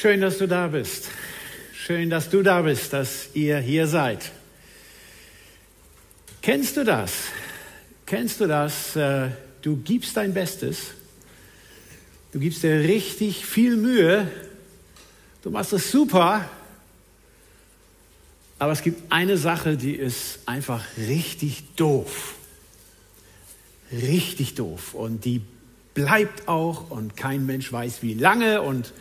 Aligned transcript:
Schön, 0.00 0.20
dass 0.20 0.38
du 0.38 0.46
da 0.46 0.68
bist. 0.68 1.08
Schön, 1.74 2.08
dass 2.08 2.30
du 2.30 2.44
da 2.44 2.62
bist, 2.62 2.92
dass 2.92 3.30
ihr 3.34 3.58
hier 3.58 3.88
seid. 3.88 4.30
Kennst 6.40 6.76
du 6.76 6.84
das? 6.84 7.12
Kennst 8.06 8.40
du 8.40 8.46
das? 8.46 8.94
Äh, 8.94 9.30
du 9.60 9.74
gibst 9.78 10.16
dein 10.16 10.32
Bestes. 10.32 10.92
Du 12.30 12.38
gibst 12.38 12.62
dir 12.62 12.78
richtig 12.78 13.44
viel 13.44 13.76
Mühe. 13.76 14.30
Du 15.42 15.50
machst 15.50 15.72
es 15.72 15.90
super. 15.90 16.48
Aber 18.60 18.70
es 18.70 18.82
gibt 18.82 19.10
eine 19.10 19.36
Sache, 19.36 19.76
die 19.76 19.96
ist 19.96 20.38
einfach 20.46 20.84
richtig 20.96 21.74
doof. 21.74 22.36
Richtig 23.90 24.54
doof. 24.54 24.94
Und 24.94 25.24
die 25.24 25.40
bleibt 25.94 26.46
auch 26.46 26.88
und 26.88 27.16
kein 27.16 27.46
Mensch 27.46 27.72
weiß 27.72 28.00
wie 28.02 28.14
lange 28.14 28.62
und 28.62 28.92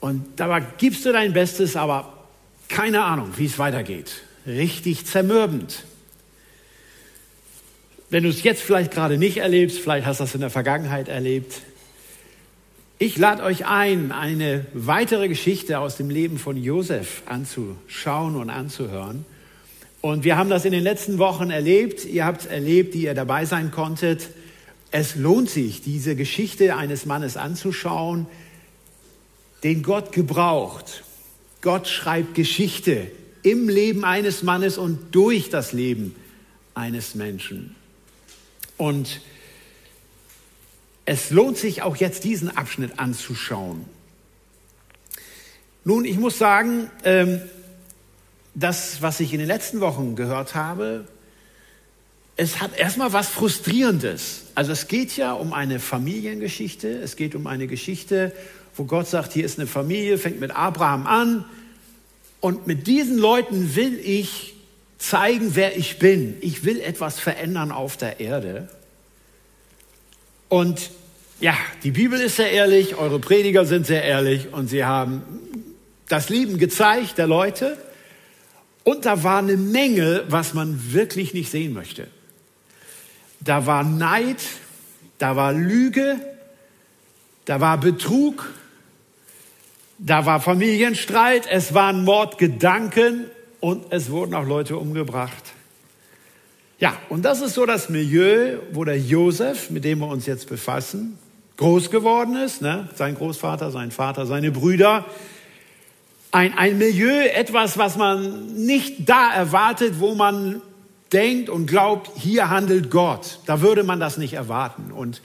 und 0.00 0.24
dabei 0.36 0.62
gibst 0.78 1.04
du 1.04 1.12
dein 1.12 1.32
Bestes, 1.32 1.76
aber 1.76 2.12
keine 2.68 3.02
Ahnung, 3.04 3.32
wie 3.36 3.44
es 3.44 3.58
weitergeht. 3.58 4.22
Richtig 4.46 5.06
zermürbend. 5.06 5.84
Wenn 8.08 8.24
du 8.24 8.28
es 8.28 8.42
jetzt 8.42 8.62
vielleicht 8.62 8.92
gerade 8.92 9.18
nicht 9.18 9.36
erlebst, 9.36 9.78
vielleicht 9.78 10.06
hast 10.06 10.20
du 10.20 10.24
das 10.24 10.34
in 10.34 10.40
der 10.40 10.50
Vergangenheit 10.50 11.08
erlebt. 11.08 11.62
Ich 12.98 13.16
lade 13.16 13.42
euch 13.42 13.66
ein, 13.66 14.10
eine 14.10 14.66
weitere 14.74 15.28
Geschichte 15.28 15.78
aus 15.78 15.96
dem 15.96 16.10
Leben 16.10 16.38
von 16.38 16.56
Josef 16.56 17.22
anzuschauen 17.26 18.36
und 18.36 18.50
anzuhören. 18.50 19.24
Und 20.00 20.24
wir 20.24 20.36
haben 20.36 20.50
das 20.50 20.64
in 20.64 20.72
den 20.72 20.82
letzten 20.82 21.18
Wochen 21.18 21.50
erlebt. 21.50 22.04
Ihr 22.04 22.24
habt 22.24 22.46
erlebt, 22.46 22.94
die 22.94 23.02
ihr 23.02 23.14
dabei 23.14 23.44
sein 23.44 23.70
konntet. 23.70 24.30
Es 24.90 25.14
lohnt 25.14 25.50
sich, 25.50 25.82
diese 25.82 26.16
Geschichte 26.16 26.76
eines 26.76 27.06
Mannes 27.06 27.36
anzuschauen, 27.36 28.26
den 29.62 29.82
Gott 29.82 30.12
gebraucht. 30.12 31.04
Gott 31.60 31.88
schreibt 31.88 32.34
Geschichte 32.34 33.10
im 33.42 33.68
Leben 33.68 34.04
eines 34.04 34.42
Mannes 34.42 34.78
und 34.78 35.14
durch 35.14 35.50
das 35.50 35.72
Leben 35.72 36.14
eines 36.74 37.14
Menschen. 37.14 37.74
Und 38.76 39.20
es 41.04 41.30
lohnt 41.30 41.58
sich 41.58 41.82
auch 41.82 41.96
jetzt 41.96 42.24
diesen 42.24 42.56
Abschnitt 42.56 42.98
anzuschauen. 42.98 43.84
Nun, 45.84 46.04
ich 46.04 46.18
muss 46.18 46.38
sagen, 46.38 46.90
ähm, 47.04 47.40
das, 48.54 49.02
was 49.02 49.20
ich 49.20 49.32
in 49.32 49.38
den 49.38 49.48
letzten 49.48 49.80
Wochen 49.80 50.14
gehört 50.14 50.54
habe, 50.54 51.06
es 52.36 52.60
hat 52.60 52.78
erstmal 52.78 53.12
was 53.12 53.28
Frustrierendes. 53.28 54.46
Also 54.54 54.72
es 54.72 54.88
geht 54.88 55.16
ja 55.16 55.32
um 55.32 55.52
eine 55.52 55.78
Familiengeschichte, 55.78 56.88
es 56.88 57.16
geht 57.16 57.34
um 57.34 57.46
eine 57.46 57.66
Geschichte 57.66 58.32
wo 58.80 58.84
Gott 58.84 59.06
sagt, 59.06 59.34
hier 59.34 59.44
ist 59.44 59.58
eine 59.58 59.66
Familie, 59.66 60.16
fängt 60.16 60.40
mit 60.40 60.52
Abraham 60.52 61.06
an. 61.06 61.44
Und 62.40 62.66
mit 62.66 62.86
diesen 62.86 63.18
Leuten 63.18 63.76
will 63.76 64.00
ich 64.02 64.54
zeigen, 64.96 65.54
wer 65.54 65.76
ich 65.76 65.98
bin. 65.98 66.38
Ich 66.40 66.64
will 66.64 66.80
etwas 66.80 67.20
verändern 67.20 67.72
auf 67.72 67.98
der 67.98 68.20
Erde. 68.20 68.70
Und 70.48 70.92
ja, 71.40 71.54
die 71.82 71.90
Bibel 71.90 72.18
ist 72.18 72.36
sehr 72.36 72.52
ehrlich, 72.52 72.96
eure 72.96 73.18
Prediger 73.18 73.66
sind 73.66 73.84
sehr 73.84 74.02
ehrlich 74.02 74.50
und 74.50 74.68
sie 74.68 74.86
haben 74.86 75.24
das 76.08 76.30
Leben 76.30 76.56
gezeigt 76.56 77.18
der 77.18 77.26
Leute. 77.26 77.76
Und 78.82 79.04
da 79.04 79.22
war 79.22 79.40
eine 79.40 79.58
Menge, 79.58 80.24
was 80.28 80.54
man 80.54 80.94
wirklich 80.94 81.34
nicht 81.34 81.50
sehen 81.50 81.74
möchte. 81.74 82.06
Da 83.40 83.66
war 83.66 83.84
Neid, 83.84 84.38
da 85.18 85.36
war 85.36 85.52
Lüge, 85.52 86.18
da 87.44 87.60
war 87.60 87.76
Betrug, 87.76 88.54
da 90.02 90.24
war 90.24 90.40
Familienstreit, 90.40 91.46
es 91.50 91.74
waren 91.74 92.04
Mordgedanken 92.04 93.26
und 93.60 93.92
es 93.92 94.10
wurden 94.10 94.34
auch 94.34 94.46
Leute 94.46 94.78
umgebracht. 94.78 95.52
Ja, 96.78 96.96
und 97.10 97.26
das 97.26 97.42
ist 97.42 97.54
so 97.54 97.66
das 97.66 97.90
Milieu, 97.90 98.56
wo 98.72 98.84
der 98.84 98.98
Josef, 98.98 99.68
mit 99.68 99.84
dem 99.84 99.98
wir 99.98 100.08
uns 100.08 100.24
jetzt 100.24 100.48
befassen, 100.48 101.18
groß 101.58 101.90
geworden 101.90 102.36
ist. 102.36 102.62
Ne? 102.62 102.88
Sein 102.94 103.14
Großvater, 103.14 103.70
sein 103.70 103.90
Vater, 103.90 104.24
seine 104.24 104.50
Brüder. 104.50 105.04
Ein, 106.32 106.56
ein 106.56 106.78
Milieu, 106.78 107.26
etwas, 107.26 107.76
was 107.76 107.96
man 107.98 108.54
nicht 108.54 109.06
da 109.06 109.30
erwartet, 109.30 110.00
wo 110.00 110.14
man 110.14 110.62
denkt 111.12 111.50
und 111.50 111.66
glaubt, 111.66 112.10
hier 112.16 112.48
handelt 112.48 112.90
Gott. 112.90 113.40
Da 113.44 113.60
würde 113.60 113.82
man 113.82 114.00
das 114.00 114.16
nicht 114.16 114.32
erwarten. 114.32 114.92
Und 114.92 115.20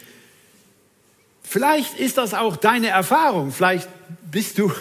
Vielleicht 1.48 2.00
ist 2.00 2.18
das 2.18 2.34
auch 2.34 2.58
deine 2.58 2.88
Erfahrung. 2.88 3.52
Vielleicht 3.52 3.88
bist 4.32 4.58
du 4.58 4.72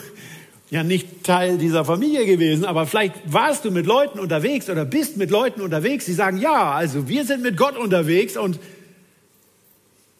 ja 0.70 0.82
nicht 0.82 1.22
Teil 1.22 1.58
dieser 1.58 1.84
Familie 1.84 2.26
gewesen, 2.26 2.64
aber 2.64 2.86
vielleicht 2.86 3.14
warst 3.32 3.64
du 3.64 3.70
mit 3.70 3.86
Leuten 3.86 4.19
unterwegs 4.19 4.69
oder 4.69 4.84
bist 4.84 5.16
mit 5.16 5.30
Leuten 5.30 5.60
unterwegs, 5.60 6.04
die 6.06 6.14
sagen, 6.14 6.38
ja, 6.38 6.72
also 6.72 7.06
wir 7.08 7.24
sind 7.24 7.42
mit 7.42 7.56
Gott 7.56 7.76
unterwegs 7.76 8.36
und, 8.36 8.58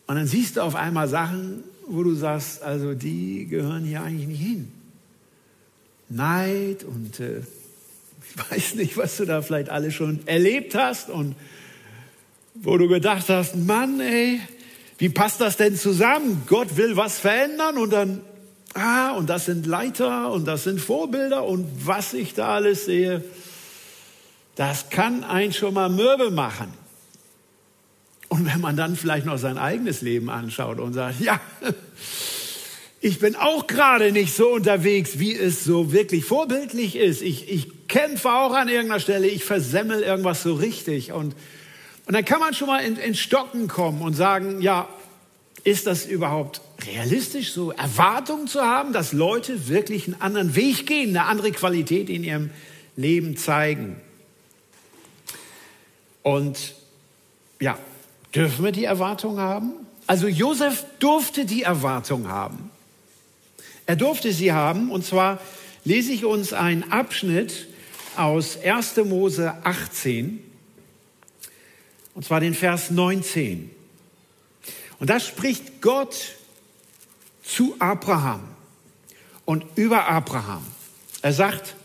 und 0.07 0.15
dann 0.15 0.27
siehst 0.27 0.57
du 0.57 0.61
auf 0.61 0.77
einmal 0.77 1.09
Sachen, 1.09 1.65
wo 1.89 2.03
du 2.03 2.15
sagst, 2.15 2.63
also 2.63 2.95
die 2.95 3.47
gehören 3.47 3.85
hier 3.85 4.03
eigentlich 4.03 4.29
nicht 4.29 4.43
hin. 4.43 4.73
Neid 6.09 6.85
und 6.85 7.19
äh, 7.21 7.41
ich 8.31 8.51
weiß 8.51 8.75
nicht, 8.77 8.97
was 8.97 9.17
du 9.17 9.25
da 9.25 9.43
vielleicht 9.43 9.71
alles 9.71 9.95
schon 9.95 10.21
erlebt 10.27 10.75
hast 10.75 11.11
und 11.11 11.35
wo 12.55 12.79
du 12.79 12.87
gedacht 12.87 13.29
hast, 13.29 13.57
Mann, 13.57 13.99
ey, 14.01 14.41
wie 15.05 15.11
passt 15.11 15.43
das 15.43 15.59
denn 15.59 15.77
zusammen? 15.77 16.45
Gott 16.47 16.79
will 16.79 16.97
was 16.97 17.19
verändern 17.19 17.77
und 17.77 17.93
dann, 17.93 18.23
ah, 18.73 19.11
und 19.11 19.29
das 19.29 19.45
sind 19.45 19.67
Leiter 19.67 20.33
und 20.33 20.47
das 20.47 20.65
sind 20.65 20.81
Vorbilder 20.81 21.45
und 21.45 21.69
was 21.85 22.15
ich 22.15 22.33
da 22.33 22.55
alles 22.55 22.87
sehe, 22.87 23.23
das 24.57 24.89
kann 24.89 25.23
einen 25.23 25.53
schon 25.53 25.75
mal 25.75 25.91
mürbe 25.91 26.31
machen. 26.31 26.73
Und 28.31 28.47
wenn 28.47 28.63
man 28.63 28.79
dann 28.79 28.97
vielleicht 28.97 29.27
noch 29.27 29.37
sein 29.37 29.59
eigenes 29.59 30.01
Leben 30.01 30.31
anschaut 30.31 30.81
und 30.81 30.95
sagt, 30.95 31.21
ja, 31.21 31.39
ich 33.03 33.19
bin 33.19 33.37
auch 33.37 33.67
gerade 33.67 34.11
nicht 34.11 34.35
so 34.35 34.55
unterwegs, 34.55 35.19
wie 35.19 35.35
es 35.35 35.65
so 35.65 35.93
wirklich 35.93 36.25
vorbildlich 36.25 36.97
ist. 36.97 37.21
Ich, 37.21 37.51
ich 37.53 37.89
kämpfe 37.89 38.31
auch 38.31 38.55
an 38.55 38.71
irgendeiner 38.71 39.01
Stelle, 39.01 39.27
ich 39.27 39.45
versemmel 39.45 40.01
irgendwas 40.01 40.43
so 40.43 40.55
richtig 40.55 41.13
und 41.13 41.37
und 42.07 42.15
dann 42.15 42.25
kann 42.25 42.41
man 42.41 42.55
schon 42.55 42.69
mal 42.69 42.81
in, 42.81 42.97
in 42.97 43.15
Stocken 43.15 43.69
kommen 43.69 44.03
und 44.03 44.15
sagen, 44.15 44.61
ja, 44.61 44.89
ist 45.65 45.87
das 45.87 46.05
überhaupt 46.05 46.61
realistisch, 46.87 47.53
so 47.53 47.71
Erwartungen 47.73 48.47
zu 48.47 48.61
haben, 48.61 48.93
dass 48.93 49.13
Leute 49.13 49.69
wirklich 49.69 50.07
einen 50.07 50.21
anderen 50.21 50.55
Weg 50.55 50.87
gehen, 50.87 51.17
eine 51.17 51.27
andere 51.27 51.53
Qualität 51.53 52.11
in 52.11 52.23
ihrem 52.23 52.51
Leben 52.97 53.37
zeigen? 53.39 53.97
Und 56.23 56.75
ja, 57.61 57.79
dürfen 58.35 58.65
wir 58.65 58.73
die 58.73 58.85
Erwartung 58.85 59.39
haben? 59.39 59.73
Also 60.07 60.27
Josef 60.29 60.85
durfte 60.99 61.47
die 61.47 61.63
Erwartung 61.63 62.29
haben. 62.29 62.71
Er 63.87 63.97
durfte 63.97 64.33
sie 64.33 64.53
haben, 64.53 64.91
und 64.91 65.05
zwar 65.05 65.41
lese 65.85 66.13
ich 66.13 66.25
uns 66.27 66.53
einen 66.53 66.91
Abschnitt 66.91 67.69
aus 68.17 68.59
1. 68.63 68.97
Mose 69.05 69.55
18, 69.65 70.43
und 72.15 72.25
zwar 72.25 72.41
den 72.41 72.55
Vers 72.55 72.91
19. 72.91 73.71
Und 74.99 75.11
da 75.11 75.21
spricht 75.21 75.83
Gott 75.83 76.37
zu 77.43 77.77
Abraham 77.79 78.41
und 79.45 79.65
über 79.75 80.09
Abraham. 80.09 80.65
Er 81.23 81.33
sagt, 81.33 81.77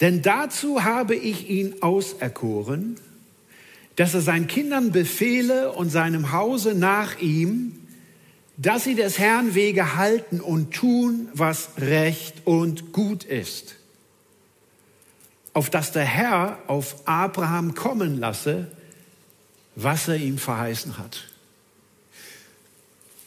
denn 0.00 0.22
dazu 0.22 0.84
habe 0.84 1.14
ich 1.14 1.48
ihn 1.48 1.82
auserkoren, 1.82 2.96
dass 3.96 4.14
er 4.14 4.20
seinen 4.20 4.46
Kindern 4.46 4.92
befehle 4.92 5.72
und 5.72 5.90
seinem 5.90 6.32
Hause 6.32 6.74
nach 6.74 7.18
ihm, 7.20 7.78
dass 8.56 8.84
sie 8.84 8.94
des 8.94 9.18
Herrn 9.18 9.54
Wege 9.54 9.96
halten 9.96 10.40
und 10.40 10.72
tun, 10.74 11.28
was 11.32 11.70
recht 11.78 12.46
und 12.46 12.92
gut 12.92 13.24
ist, 13.24 13.76
auf 15.52 15.70
dass 15.70 15.92
der 15.92 16.04
Herr 16.04 16.58
auf 16.66 16.96
Abraham 17.06 17.74
kommen 17.74 18.18
lasse, 18.18 18.68
was 19.76 20.08
er 20.08 20.16
ihm 20.16 20.38
verheißen 20.38 20.98
hat. 20.98 21.24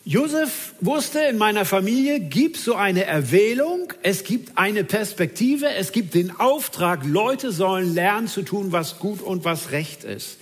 Josef 0.05 0.73
wusste, 0.79 1.19
in 1.19 1.37
meiner 1.37 1.65
Familie 1.65 2.21
gibt 2.21 2.55
so 2.55 2.75
eine 2.75 3.03
Erwählung, 3.03 3.91
es 4.03 4.23
gibt 4.23 4.57
eine 4.57 4.85
Perspektive, 4.85 5.67
es 5.71 5.91
gibt 5.91 6.13
den 6.13 6.39
Auftrag, 6.39 7.05
Leute 7.05 7.51
sollen 7.51 7.93
lernen 7.93 8.29
zu 8.29 8.43
tun, 8.43 8.71
was 8.71 8.99
gut 8.99 9.21
und 9.21 9.43
was 9.43 9.71
recht 9.71 10.05
ist. 10.05 10.37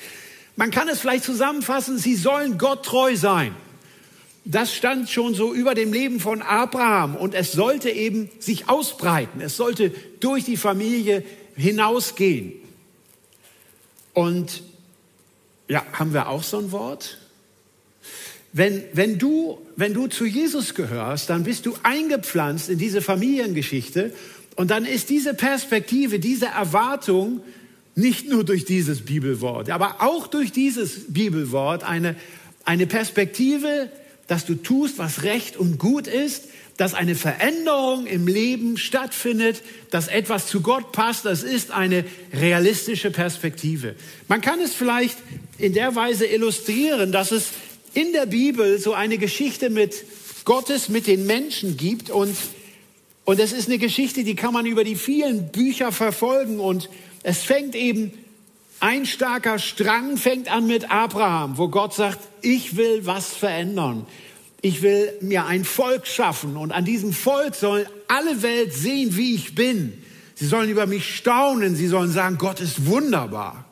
Man 0.56 0.70
kann 0.70 0.88
es 0.88 1.00
vielleicht 1.00 1.24
zusammenfassen, 1.24 1.98
sie 1.98 2.16
sollen 2.16 2.60
Gott 2.60 2.86
treu 2.86 3.16
sein. 3.16 3.56
Das 4.46 4.72
stand 4.72 5.10
schon 5.10 5.34
so 5.34 5.52
über 5.52 5.74
dem 5.74 5.92
Leben 5.92 6.20
von 6.20 6.44
Abraham 6.44 7.16
und 7.16 7.34
es 7.34 7.52
sollte 7.52 7.90
eben 7.90 8.30
sich 8.38 8.70
ausbreiten, 8.70 9.42
es 9.42 9.58
sollte 9.58 9.90
durch 10.20 10.44
die 10.44 10.58
Familie 10.58 11.24
hinausgehen. 11.56 12.54
Und 14.14 14.62
ja, 15.68 15.86
haben 15.94 16.14
wir 16.14 16.30
auch 16.30 16.44
so 16.44 16.60
ein 16.60 16.72
Wort? 16.72 17.18
wenn, 18.56 18.84
wenn, 18.94 19.18
du, 19.18 19.58
wenn 19.76 19.94
du 19.94 20.08
zu 20.08 20.26
Jesus 20.26 20.76
gehörst, 20.76 21.30
dann 21.30 21.44
bist 21.44 21.66
du 21.66 21.76
eingepflanzt 21.84 22.70
in 22.70 22.78
diese 22.78 23.02
Familiengeschichte 23.02 24.14
und 24.56 24.72
dann 24.72 24.86
ist 24.86 25.10
diese 25.10 25.34
Perspektive, 25.34 26.20
diese 26.20 26.46
Erwartung 26.46 27.42
nicht 27.96 28.30
nur 28.30 28.46
durch 28.46 28.64
dieses 28.64 29.02
Bibelwort, 29.02 29.70
aber 29.70 29.98
auch 30.00 30.28
durch 30.28 30.54
dieses 30.54 31.12
Bibelwort 31.14 31.84
eine, 31.84 32.16
eine 32.64 32.88
Perspektive, 32.88 33.90
dass 34.28 34.46
du 34.46 34.56
tust, 34.56 35.00
was 35.00 35.24
recht 35.24 35.58
und 35.58 35.78
gut 35.78 36.08
ist, 36.08 36.46
dass 36.78 36.94
eine 36.94 37.16
Veränderung 37.16 38.06
im 38.06 38.28
Leben 38.28 38.78
stattfindet, 38.78 39.62
dass 39.92 40.08
etwas 40.08 40.48
zu 40.48 40.62
Gott 40.62 40.92
passt. 40.92 41.26
Das 41.26 41.44
ist 41.44 41.72
eine 41.72 42.04
realistische 42.34 43.12
Perspektive. 43.12 43.96
Man 44.28 44.42
kann 44.42 44.60
es 44.60 44.74
vielleicht 44.74 45.18
in 45.58 45.74
der 45.74 45.96
Weise 45.96 46.26
illustrieren, 46.26 47.12
dass 47.12 47.32
es 47.32 47.52
in 47.94 48.12
der 48.12 48.26
Bibel 48.26 48.78
so 48.78 48.94
eine 48.94 49.18
Geschichte 49.18 49.70
mit 49.70 50.04
Gottes, 50.44 50.90
mit 50.90 51.08
den 51.08 51.26
Menschen 51.26 51.78
gibt 51.78 52.10
und 52.10 52.36
und 53.28 53.40
es 53.40 53.54
ist 53.54 53.68
eine 53.68 53.80
Geschichte, 53.80 54.24
die 54.24 54.36
kann 54.36 54.54
man 54.54 54.68
über 54.68 54.84
die 54.84 54.96
vielen 54.96 55.52
Bücher 55.52 55.92
verfolgen 55.92 56.60
und 56.60 56.92
es 57.24 57.42
fängt 57.42 57.74
eben 57.74 58.12
ein 58.80 59.08
starker 59.08 59.58
Strang 59.58 60.18
fängt 60.18 60.52
an 60.52 60.68
mit 60.68 60.92
Abraham, 60.92 61.58
wo 61.58 61.70
Gott 61.70 61.96
sagt, 61.96 62.20
ich 62.42 62.78
will 62.78 63.06
was 63.06 63.34
verändern. 63.34 64.06
Ich 64.66 64.82
will 64.82 65.14
mir 65.22 65.46
ein 65.46 65.64
Volk 65.64 66.08
schaffen 66.08 66.58
und 66.58 66.72
an 66.72 66.86
diesem 66.86 67.14
Volk 67.14 67.54
soll 67.54 67.86
alle 68.08 68.42
Welt 68.42 68.74
sehen, 68.74 69.16
wie 69.16 69.36
ich 69.36 69.54
bin. 69.54 69.94
Sie 70.34 70.48
sollen 70.48 70.72
über 70.72 70.88
mich 70.88 71.16
staunen, 71.18 71.76
sie 71.76 71.86
sollen 71.86 72.10
sagen, 72.10 72.40
Gott 72.40 72.60
ist 72.62 72.88
wunderbar. 72.88 73.66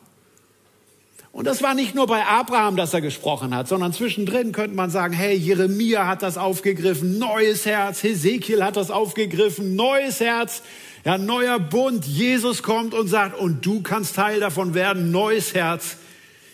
Und 1.32 1.48
das 1.48 1.62
war 1.62 1.74
nicht 1.74 1.96
nur 1.96 2.06
bei 2.06 2.24
Abraham, 2.24 2.76
dass 2.76 2.94
er 2.94 3.00
gesprochen 3.00 3.56
hat, 3.56 3.66
sondern 3.66 3.92
zwischendrin 3.92 4.52
könnte 4.52 4.76
man 4.76 4.88
sagen, 4.88 5.14
hey, 5.14 5.34
Jeremia 5.34 6.06
hat 6.06 6.22
das 6.22 6.38
aufgegriffen, 6.38 7.18
neues 7.18 7.66
Herz, 7.66 8.04
Hesekiel 8.04 8.62
hat 8.62 8.76
das 8.76 8.92
aufgegriffen, 8.92 9.74
neues 9.74 10.20
Herz, 10.20 10.62
ja, 11.04 11.18
neuer 11.18 11.58
Bund, 11.58 12.06
Jesus 12.06 12.62
kommt 12.62 12.94
und 12.94 13.08
sagt, 13.08 13.36
und 13.36 13.66
du 13.66 13.82
kannst 13.82 14.14
Teil 14.14 14.38
davon 14.38 14.74
werden, 14.74 15.10
neues 15.10 15.54
Herz. 15.54 15.96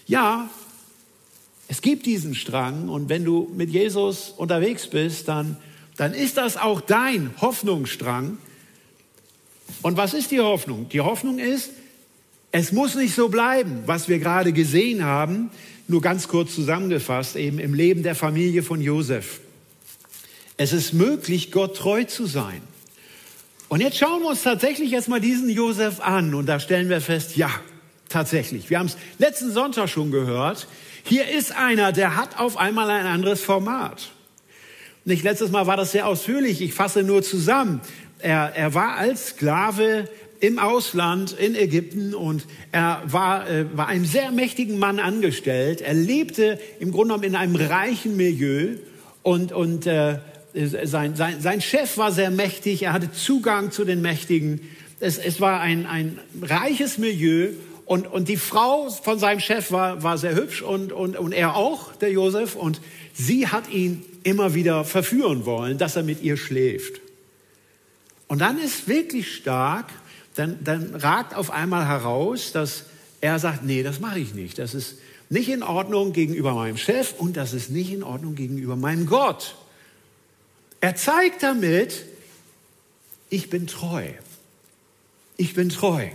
Ja, 0.07 0.49
es 1.71 1.83
gibt 1.83 2.05
diesen 2.05 2.35
Strang 2.35 2.89
und 2.89 3.09
wenn 3.09 3.25
du 3.25 3.49
mit 3.55 3.71
Jesus 3.71 4.35
unterwegs 4.37 4.89
bist, 4.89 5.29
dann, 5.29 5.57
dann 5.97 6.13
ist 6.13 6.37
das 6.37 6.57
auch 6.57 6.81
dein 6.81 7.31
Hoffnungsstrang. 7.41 8.39
Und 9.81 9.97
was 9.97 10.13
ist 10.13 10.33
die 10.33 10.41
Hoffnung? 10.41 10.89
Die 10.89 11.01
Hoffnung 11.01 11.39
ist, 11.39 11.71
es 12.51 12.73
muss 12.73 12.97
nicht 12.97 13.15
so 13.15 13.29
bleiben, 13.29 13.85
was 13.87 14.09
wir 14.09 14.19
gerade 14.19 14.53
gesehen 14.53 15.05
haben, 15.05 15.51
nur 15.87 16.01
ganz 16.01 16.27
kurz 16.27 16.57
zusammengefasst, 16.57 17.37
eben 17.37 17.61
im 17.61 17.73
Leben 17.73 18.03
der 18.03 18.17
Familie 18.17 18.65
von 18.65 18.81
Josef. 18.81 19.39
Es 20.57 20.73
ist 20.73 20.93
möglich, 20.93 21.53
Gott 21.53 21.77
treu 21.77 22.03
zu 22.03 22.27
sein. 22.27 22.63
Und 23.69 23.81
jetzt 23.81 23.97
schauen 23.97 24.23
wir 24.23 24.31
uns 24.31 24.43
tatsächlich 24.43 24.93
erstmal 24.93 25.21
diesen 25.21 25.49
Josef 25.49 26.01
an 26.01 26.35
und 26.35 26.47
da 26.47 26.59
stellen 26.59 26.89
wir 26.89 27.01
fest, 27.01 27.37
ja, 27.37 27.49
tatsächlich. 28.09 28.71
Wir 28.71 28.81
haben 28.81 28.87
es 28.87 28.97
letzten 29.19 29.53
Sonntag 29.53 29.89
schon 29.89 30.11
gehört. 30.11 30.67
Hier 31.05 31.29
ist 31.29 31.57
einer, 31.57 31.93
der 31.93 32.17
hat 32.17 32.39
auf 32.39 32.57
einmal 32.57 32.91
ein 32.91 33.07
anderes 33.07 33.43
Format. 33.43 34.11
Nicht 35.05 35.25
letztes 35.25 35.51
Mal 35.51 35.67
war 35.67 35.77
das 35.77 35.93
sehr 35.93 36.07
ausführlich. 36.07 36.61
Ich 36.61 36.75
fasse 36.75 37.03
nur 37.03 37.23
zusammen. 37.23 37.81
Er, 38.19 38.53
er 38.55 38.75
war 38.75 38.97
als 38.97 39.29
Sklave 39.29 40.09
im 40.41 40.59
Ausland 40.59 41.33
in 41.33 41.55
Ägypten 41.55 42.15
und 42.15 42.47
er 42.73 43.03
war, 43.07 43.49
äh, 43.49 43.67
war 43.77 43.89
einem 43.89 44.05
sehr 44.05 44.31
mächtigen 44.31 44.79
Mann 44.79 44.99
angestellt. 44.99 45.81
Er 45.83 45.95
lebte 45.95 46.59
im 46.81 46.93
Grunde 46.93 47.15
genommen 47.15 47.25
in 47.25 47.37
einem 47.37 47.57
reichen 47.57 48.17
Milieu 48.17 48.77
und, 49.23 49.53
und 49.53 49.87
äh, 49.87 50.19
sein, 50.55 51.15
sein, 51.15 51.41
sein 51.41 51.61
Chef 51.61 51.97
war 51.99 52.11
sehr 52.11 52.31
mächtig, 52.31 52.83
er 52.83 52.93
hatte 52.93 53.13
Zugang 53.13 53.71
zu 53.71 53.85
den 53.85 54.01
Mächtigen. 54.01 54.61
Es, 54.99 55.19
es 55.19 55.41
war 55.41 55.61
ein, 55.61 55.87
ein 55.87 56.19
reiches 56.43 56.99
Milieu 56.99 57.49
und, 57.91 58.07
und 58.07 58.29
die 58.29 58.37
Frau 58.37 58.89
von 58.89 59.19
seinem 59.19 59.41
Chef 59.41 59.73
war, 59.73 60.05
war 60.05 60.17
sehr 60.17 60.37
hübsch 60.37 60.63
und, 60.63 60.93
und, 60.93 61.17
und 61.17 61.33
er 61.33 61.57
auch, 61.57 61.93
der 61.97 62.13
Josef. 62.13 62.55
Und 62.55 62.81
sie 63.15 63.49
hat 63.49 63.69
ihn 63.69 64.05
immer 64.23 64.55
wieder 64.55 64.85
verführen 64.85 65.45
wollen, 65.45 65.77
dass 65.77 65.97
er 65.97 66.05
mit 66.05 66.23
ihr 66.23 66.37
schläft. 66.37 67.01
Und 68.29 68.39
dann 68.39 68.61
ist 68.61 68.87
wirklich 68.87 69.35
stark, 69.35 69.87
dann, 70.37 70.63
dann 70.63 70.95
ragt 70.95 71.35
auf 71.35 71.51
einmal 71.51 71.85
heraus, 71.85 72.53
dass 72.53 72.85
er 73.21 73.41
sagt, 73.41 73.65
nee, 73.65 73.83
das 73.83 73.99
mache 73.99 74.21
ich 74.21 74.35
nicht. 74.35 74.61
Das 74.61 74.73
ist 74.73 74.99
nicht 75.29 75.49
in 75.49 75.65
Ordnung 75.65 76.13
gegenüber 76.13 76.55
meinem 76.55 76.77
Chef 76.77 77.15
und 77.19 77.37
das 77.37 77.53
ist 77.53 77.71
nicht 77.71 77.93
in 77.93 78.05
Ordnung 78.05 78.37
gegenüber 78.37 78.77
meinem 78.77 79.07
Gott. 79.07 79.57
Er 80.81 80.95
zeigt 80.95 81.43
damit, 81.43 82.05
ich 83.31 83.51
bin 83.51 83.67
treu. 83.67 84.07
Ich 85.37 85.55
bin 85.55 85.71
treu. 85.71 86.07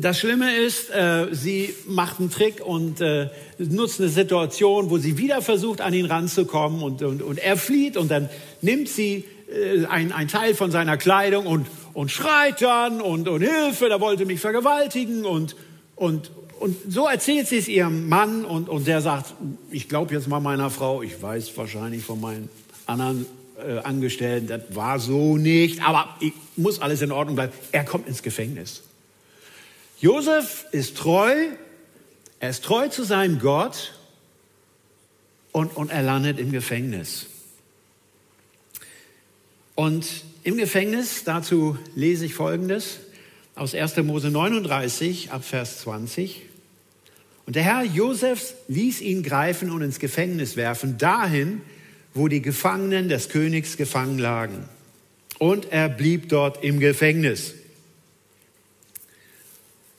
Das 0.00 0.18
Schlimme 0.18 0.56
ist, 0.56 0.90
äh, 0.90 1.26
sie 1.32 1.74
macht 1.86 2.18
einen 2.18 2.30
Trick 2.30 2.64
und 2.64 3.00
äh, 3.00 3.28
nutzt 3.58 4.00
eine 4.00 4.08
Situation, 4.08 4.90
wo 4.90 4.98
sie 4.98 5.16
wieder 5.18 5.42
versucht, 5.42 5.80
an 5.80 5.94
ihn 5.94 6.06
ranzukommen 6.06 6.82
und, 6.82 7.02
und, 7.02 7.22
und 7.22 7.38
er 7.38 7.56
flieht 7.56 7.96
und 7.96 8.10
dann 8.10 8.28
nimmt 8.62 8.88
sie 8.88 9.24
äh, 9.48 9.86
ein, 9.86 10.12
ein 10.12 10.28
Teil 10.28 10.54
von 10.54 10.70
seiner 10.70 10.96
Kleidung 10.96 11.46
und, 11.46 11.66
und 11.94 12.10
schreit 12.10 12.60
dann 12.62 13.00
und, 13.00 13.28
und 13.28 13.42
Hilfe, 13.42 13.88
der 13.88 14.00
wollte 14.00 14.26
mich 14.26 14.40
vergewaltigen 14.40 15.24
und, 15.24 15.54
und, 15.94 16.30
und 16.58 16.76
so 16.88 17.06
erzählt 17.06 17.46
sie 17.46 17.58
es 17.58 17.68
ihrem 17.68 18.08
Mann 18.08 18.44
und, 18.44 18.68
und 18.68 18.86
der 18.86 19.00
sagt, 19.00 19.34
ich 19.70 19.88
glaube 19.88 20.14
jetzt 20.14 20.26
mal 20.26 20.40
meiner 20.40 20.70
Frau, 20.70 21.02
ich 21.02 21.20
weiß 21.22 21.56
wahrscheinlich 21.56 22.02
von 22.02 22.20
meinen 22.20 22.48
anderen 22.86 23.26
äh, 23.56 23.78
Angestellten, 23.78 24.48
das 24.48 24.62
war 24.70 24.98
so 24.98 25.36
nicht, 25.36 25.82
aber 25.86 26.16
ich, 26.20 26.32
muss 26.56 26.80
alles 26.80 27.02
in 27.02 27.12
Ordnung 27.12 27.36
bleiben. 27.36 27.52
Er 27.72 27.84
kommt 27.84 28.08
ins 28.08 28.22
Gefängnis. 28.22 28.82
Josef 29.98 30.66
ist 30.72 30.96
treu, 30.96 31.34
er 32.38 32.50
ist 32.50 32.64
treu 32.64 32.88
zu 32.88 33.02
seinem 33.02 33.38
Gott 33.38 33.94
und, 35.52 35.74
und 35.74 35.90
er 35.90 36.02
landet 36.02 36.38
im 36.38 36.52
Gefängnis. 36.52 37.26
Und 39.74 40.06
im 40.42 40.58
Gefängnis, 40.58 41.24
dazu 41.24 41.78
lese 41.94 42.26
ich 42.26 42.34
Folgendes 42.34 42.98
aus 43.54 43.74
1. 43.74 43.96
Mose 43.98 44.30
39 44.30 45.32
ab 45.32 45.44
Vers 45.44 45.80
20. 45.80 46.42
Und 47.46 47.56
der 47.56 47.62
Herr 47.62 47.84
Josefs 47.84 48.54
ließ 48.68 49.00
ihn 49.00 49.22
greifen 49.22 49.70
und 49.70 49.80
ins 49.80 49.98
Gefängnis 49.98 50.56
werfen, 50.56 50.98
dahin, 50.98 51.62
wo 52.12 52.28
die 52.28 52.42
Gefangenen 52.42 53.08
des 53.08 53.30
Königs 53.30 53.78
gefangen 53.78 54.18
lagen. 54.18 54.68
Und 55.38 55.72
er 55.72 55.88
blieb 55.88 56.28
dort 56.28 56.62
im 56.62 56.80
Gefängnis. 56.80 57.54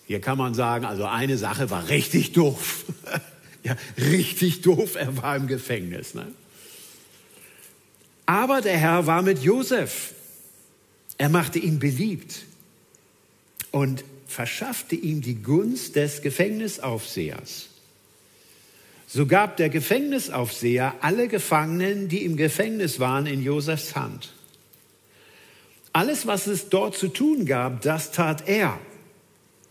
Hier 0.07 0.21
kann 0.21 0.37
man 0.37 0.53
sagen, 0.53 0.85
also 0.85 1.05
eine 1.05 1.37
Sache 1.37 1.69
war 1.69 1.89
richtig 1.89 2.31
doof. 2.31 2.85
ja, 3.63 3.75
richtig 3.97 4.61
doof, 4.61 4.95
er 4.95 5.17
war 5.17 5.35
im 5.35 5.47
Gefängnis. 5.47 6.13
Ne? 6.13 6.31
Aber 8.25 8.61
der 8.61 8.77
Herr 8.77 9.05
war 9.05 9.21
mit 9.21 9.39
Josef. 9.39 10.13
Er 11.17 11.27
machte 11.29 11.59
ihn 11.59 11.79
beliebt 11.79 12.45
und 13.71 14.05
verschaffte 14.27 14.95
ihm 14.95 15.21
die 15.21 15.41
Gunst 15.41 15.95
des 15.97 16.21
Gefängnisaufsehers. 16.21 17.67
So 19.07 19.25
gab 19.25 19.57
der 19.57 19.69
Gefängnisaufseher 19.69 20.95
alle 21.01 21.27
Gefangenen, 21.27 22.07
die 22.07 22.23
im 22.23 22.37
Gefängnis 22.37 22.99
waren, 22.99 23.25
in 23.25 23.41
Josefs 23.41 23.95
Hand. 23.95 24.33
Alles, 25.91 26.27
was 26.27 26.47
es 26.47 26.69
dort 26.69 26.95
zu 26.95 27.07
tun 27.07 27.45
gab, 27.45 27.81
das 27.81 28.11
tat 28.11 28.47
er. 28.47 28.79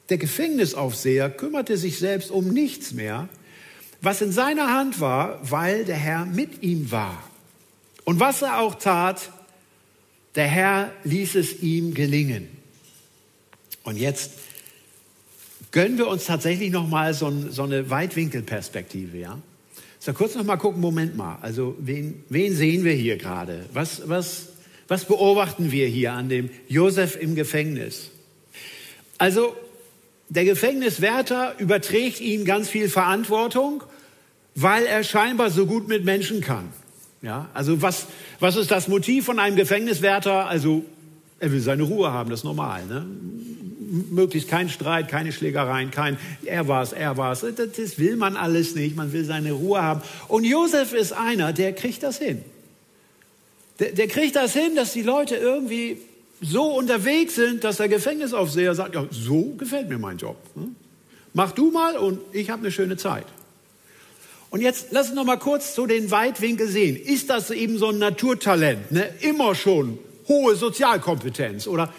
Der 0.09 0.19
Gefängnisaufseher 0.19 1.31
kümmerte 1.31 1.77
sich 1.77 1.99
selbst 1.99 2.31
um 2.31 2.49
nichts 2.49 2.93
mehr, 2.93 3.29
was 4.01 4.23
in 4.23 4.31
seiner 4.31 4.73
Hand 4.73 5.01
war, 5.01 5.41
weil 5.43 5.85
der 5.85 5.97
Herr 5.97 6.27
mit 6.27 6.63
ihm 6.63 6.91
war. 6.91 7.23
Und 8.05 8.21
was 8.21 8.43
er 8.43 8.61
auch 8.61 8.77
tat, 8.77 9.33
der 10.37 10.47
Herr 10.47 10.93
ließ 11.05 11.35
es 11.35 11.61
ihm 11.63 11.95
gelingen. 11.95 12.49
Und 13.83 13.97
jetzt 13.97 14.33
gönnen 15.73 15.99
wir 15.99 16.07
uns 16.07 16.27
tatsächlich 16.27 16.71
noch 16.71 16.87
mal 16.87 17.15
so, 17.15 17.33
so 17.51 17.65
eine 17.65 17.91
Weitwinkelperspektive, 17.91 19.19
ja? 19.19 19.39
So 19.99 20.13
kurz 20.13 20.37
noch 20.37 20.45
mal 20.45 20.57
gucken, 20.57 20.81
Moment 20.81 21.17
mal. 21.17 21.39
Also 21.43 21.75
wen, 21.81 22.23
wen 22.29 22.55
sehen 22.55 22.85
wir 22.85 22.93
hier 22.93 23.17
gerade? 23.17 23.67
Was, 23.73 24.09
was, 24.09 24.51
was 24.87 25.05
beobachten 25.05 25.73
wir 25.73 25.89
hier 25.89 26.13
an 26.13 26.29
dem 26.29 26.51
Josef 26.69 27.17
im 27.17 27.35
Gefängnis? 27.35 28.11
Also 29.19 29.57
der 30.29 30.45
Gefängniswärter 30.45 31.55
überträgt 31.59 32.21
ihm 32.21 32.45
ganz 32.45 32.69
viel 32.69 32.89
Verantwortung, 32.89 33.83
weil 34.55 34.85
er 34.85 35.05
scheinbar 35.05 35.51
so 35.51 35.67
gut 35.67 35.89
mit 35.89 36.05
Menschen 36.05 36.41
kann. 36.41 36.69
Ja, 37.23 37.49
also 37.55 37.83
was, 37.83 38.07
was 38.41 38.57
ist 38.57 38.71
das 38.71 38.89
Motiv 38.89 39.25
von 39.25 39.39
einem 39.39 39.57
Gefängniswärter? 39.57 40.47
Also 40.47 40.85
er 41.39 41.53
will 41.53 41.61
seine 41.61 41.83
Ruhe 41.83 42.13
haben, 42.13 42.31
das 42.31 42.41
ist 42.41 42.45
normal. 42.45 42.85
Ne? 42.87 43.07
möglichst 44.11 44.49
kein 44.49 44.69
Streit, 44.69 45.09
keine 45.09 45.33
Schlägereien, 45.33 45.91
kein 45.91 46.19
er 46.45 46.69
war's, 46.69 46.93
er 46.93 47.17
war's. 47.17 47.41
Das, 47.41 47.55
das 47.77 47.99
will 47.99 48.17
man 48.17 48.37
alles 48.37 48.75
nicht. 48.75 48.97
Man 48.97 49.13
will 49.13 49.25
seine 49.25 49.53
Ruhe 49.53 49.83
haben. 49.83 50.03
Und 50.29 50.45
Josef 50.45 50.93
ist 50.93 51.13
einer, 51.13 51.53
der 51.53 51.73
kriegt 51.73 52.03
das 52.03 52.19
hin. 52.19 52.43
Der, 53.79 53.93
der 53.93 54.09
kriegt 54.09 54.37
das 54.37 54.53
hin, 54.53 54.75
dass 54.75 54.93
die 54.93 55.03
Leute 55.03 55.37
irgendwie 55.37 55.99
so 56.41 56.65
unterwegs 56.77 57.35
sind, 57.35 57.65
dass 57.65 57.79
der 57.79 57.89
Gefängnisaufseher 57.89 58.75
sagt, 58.75 58.95
ja, 58.95 59.07
so 59.11 59.55
gefällt 59.57 59.89
mir 59.89 59.99
mein 59.99 60.19
Job. 60.19 60.37
Hm? 60.55 60.77
Mach 61.33 61.53
du 61.53 61.71
mal 61.71 61.97
und 61.97 62.21
ich 62.33 62.51
habe 62.51 62.63
eine 62.63 62.73
schöne 62.73 62.97
Zeit. 62.97 63.27
Und 64.51 64.61
jetzt 64.61 64.89
lass 64.91 65.09
uns 65.09 65.17
noch 65.17 65.25
mal 65.25 65.39
kurz 65.39 65.75
so 65.75 65.87
den 65.87 66.11
Weitwinkel 66.11 66.69
sehen. 66.69 66.97
Ist 66.97 67.31
das 67.31 67.51
eben 67.51 67.79
so 67.79 67.89
ein 67.89 67.99
Naturtalent? 67.99 68.91
Ne? 68.93 69.09
Immer 69.21 69.55
schon 69.55 69.99
hohe 70.29 70.57
Sozialkompetenz 70.57 71.67
oder 71.67 71.93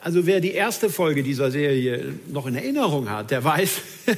also 0.00 0.26
wer 0.26 0.40
die 0.40 0.52
erste 0.52 0.88
Folge 0.88 1.22
dieser 1.22 1.50
Serie 1.50 2.14
noch 2.28 2.46
in 2.46 2.54
Erinnerung 2.54 3.10
hat, 3.10 3.30
der 3.30 3.42
weiß, 3.42 3.70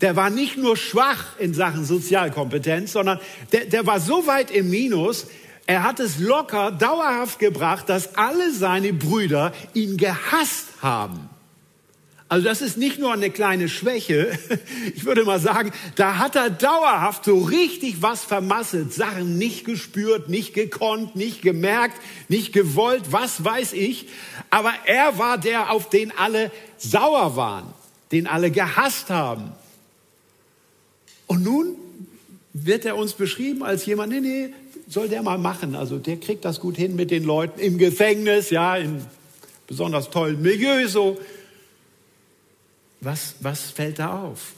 der 0.00 0.16
war 0.16 0.30
nicht 0.30 0.56
nur 0.56 0.76
schwach 0.76 1.38
in 1.38 1.54
Sachen 1.54 1.84
Sozialkompetenz, 1.84 2.92
sondern 2.92 3.18
der, 3.52 3.64
der 3.64 3.86
war 3.86 4.00
so 4.00 4.26
weit 4.26 4.50
im 4.50 4.70
Minus, 4.70 5.26
er 5.68 5.82
hat 5.82 6.00
es 6.00 6.18
locker 6.18 6.72
dauerhaft 6.72 7.38
gebracht, 7.38 7.90
dass 7.90 8.16
alle 8.16 8.54
seine 8.54 8.94
Brüder 8.94 9.52
ihn 9.74 9.98
gehasst 9.98 10.68
haben. 10.80 11.28
Also 12.26 12.48
das 12.48 12.62
ist 12.62 12.78
nicht 12.78 12.98
nur 12.98 13.12
eine 13.12 13.28
kleine 13.28 13.68
Schwäche. 13.68 14.38
Ich 14.94 15.04
würde 15.04 15.24
mal 15.24 15.38
sagen, 15.38 15.70
da 15.96 16.16
hat 16.16 16.36
er 16.36 16.48
dauerhaft 16.48 17.26
so 17.26 17.40
richtig 17.40 18.00
was 18.00 18.24
vermasselt. 18.24 18.94
Sachen 18.94 19.36
nicht 19.36 19.66
gespürt, 19.66 20.30
nicht 20.30 20.54
gekonnt, 20.54 21.16
nicht 21.16 21.42
gemerkt, 21.42 22.00
nicht 22.28 22.54
gewollt, 22.54 23.04
was 23.10 23.44
weiß 23.44 23.74
ich. 23.74 24.08
Aber 24.48 24.72
er 24.86 25.18
war 25.18 25.36
der, 25.36 25.70
auf 25.70 25.90
den 25.90 26.16
alle 26.16 26.50
sauer 26.78 27.36
waren, 27.36 27.66
den 28.10 28.26
alle 28.26 28.50
gehasst 28.50 29.10
haben. 29.10 29.52
Und 31.26 31.44
nun 31.44 31.76
wird 32.54 32.86
er 32.86 32.96
uns 32.96 33.12
beschrieben 33.12 33.62
als 33.62 33.84
jemand, 33.84 34.12
nee, 34.12 34.20
nee, 34.20 34.54
soll 34.88 35.08
der 35.08 35.22
mal 35.22 35.38
machen. 35.38 35.74
Also 35.74 35.98
der 35.98 36.16
kriegt 36.16 36.44
das 36.44 36.60
gut 36.60 36.76
hin 36.76 36.96
mit 36.96 37.10
den 37.10 37.24
Leuten 37.24 37.60
im 37.60 37.78
Gefängnis, 37.78 38.50
ja, 38.50 38.76
in 38.76 39.04
besonders 39.66 40.10
tollen 40.10 40.40
Milieu 40.42 40.88
so. 40.88 41.20
Was, 43.00 43.34
was 43.40 43.70
fällt 43.70 44.00
da 44.00 44.22
auf? 44.22 44.52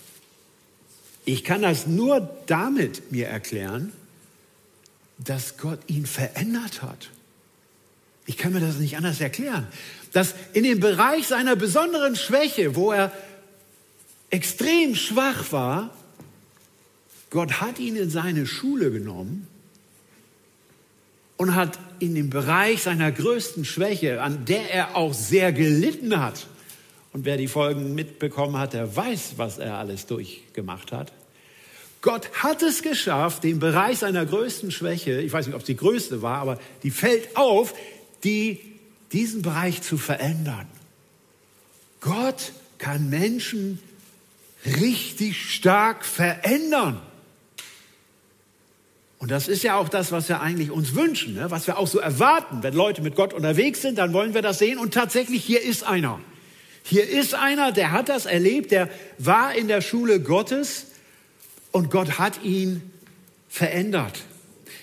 Ich 1.27 1.45
kann 1.45 1.63
das 1.63 1.87
nur 1.87 2.31
damit 2.47 3.13
mir 3.13 3.27
erklären, 3.27 3.93
dass 5.19 5.59
Gott 5.59 5.81
ihn 5.89 6.07
verändert 6.07 6.81
hat. 6.81 7.11
Ich 8.25 8.39
kann 8.39 8.53
mir 8.53 8.61
das 8.61 8.79
nicht 8.79 8.97
anders 8.97 9.21
erklären. 9.21 9.67
Dass 10.13 10.35
in 10.55 10.65
dem 10.65 10.81
Bereich 10.81 11.27
seiner 11.27 11.57
besonderen 11.57 12.17
Schwäche, 12.17 12.75
wo 12.75 12.93
er 12.93 13.13
extrem 14.31 14.95
schwach 14.95 15.53
war, 15.53 15.91
Gott 17.29 17.61
hat 17.61 17.79
ihn 17.79 17.97
in 17.97 18.11
seine 18.11 18.47
Schule 18.47 18.91
genommen 18.91 19.47
und 21.41 21.55
hat 21.55 21.79
in 22.01 22.15
dem 22.15 22.29
Bereich 22.29 22.83
seiner 22.83 23.11
größten 23.11 23.65
Schwäche, 23.65 24.21
an 24.21 24.45
der 24.45 24.75
er 24.75 24.95
auch 24.95 25.15
sehr 25.15 25.55
gelitten 25.55 26.21
hat, 26.21 26.47
und 27.15 27.25
wer 27.25 27.39
die 27.39 27.49
Folgen 27.49 27.95
mitbekommen 27.95 28.59
hat, 28.59 28.75
der 28.75 28.95
weiß, 28.95 29.39
was 29.39 29.57
er 29.57 29.79
alles 29.79 30.05
durchgemacht 30.05 30.93
hat. 30.93 31.15
Gott 32.03 32.31
hat 32.35 32.63
es 32.63 32.83
geschafft, 32.83 33.43
den 33.43 33.59
Bereich 33.59 34.01
seiner 34.01 34.27
größten 34.27 34.71
Schwäche, 34.71 35.19
ich 35.23 35.33
weiß 35.33 35.47
nicht, 35.47 35.55
ob 35.55 35.63
es 35.63 35.67
die 35.67 35.77
größte 35.77 36.21
war, 36.21 36.43
aber 36.43 36.61
die 36.83 36.91
fällt 36.91 37.35
auf, 37.39 37.73
die, 38.23 38.61
diesen 39.13 39.41
Bereich 39.41 39.81
zu 39.81 39.97
verändern. 39.97 40.67
Gott 42.03 42.53
kann 42.77 43.09
Menschen 43.09 43.79
richtig 44.67 45.55
stark 45.55 46.05
verändern. 46.05 47.01
Und 49.21 49.31
das 49.31 49.49
ist 49.49 49.63
ja 49.63 49.77
auch 49.77 49.91
das, 49.91 50.13
was 50.13 50.31
wir 50.31 50.41
eigentlich 50.41 50.71
uns 50.71 50.95
wünschen, 50.95 51.35
ne? 51.35 51.51
was 51.51 51.67
wir 51.67 51.79
auch 51.79 51.87
so 51.87 51.99
erwarten. 51.99 52.63
Wenn 52.63 52.73
Leute 52.73 53.03
mit 53.03 53.15
Gott 53.15 53.35
unterwegs 53.35 53.83
sind, 53.83 53.99
dann 53.99 54.15
wollen 54.15 54.33
wir 54.33 54.41
das 54.41 54.59
sehen. 54.59 54.79
Und 54.79 54.95
tatsächlich, 54.95 55.45
hier 55.45 55.63
ist 55.63 55.85
einer. 55.85 56.21
Hier 56.85 57.07
ist 57.07 57.35
einer, 57.35 57.71
der 57.71 57.93
hat 57.93 58.09
das 58.09 58.25
erlebt, 58.25 58.71
der 58.73 58.89
war 59.19 59.55
in 59.55 59.69
der 59.69 59.83
Schule 59.83 60.21
Gottes 60.21 60.87
und 61.71 61.91
Gott 61.91 62.19
hat 62.19 62.43
ihn 62.43 62.91
verändert. 63.51 64.23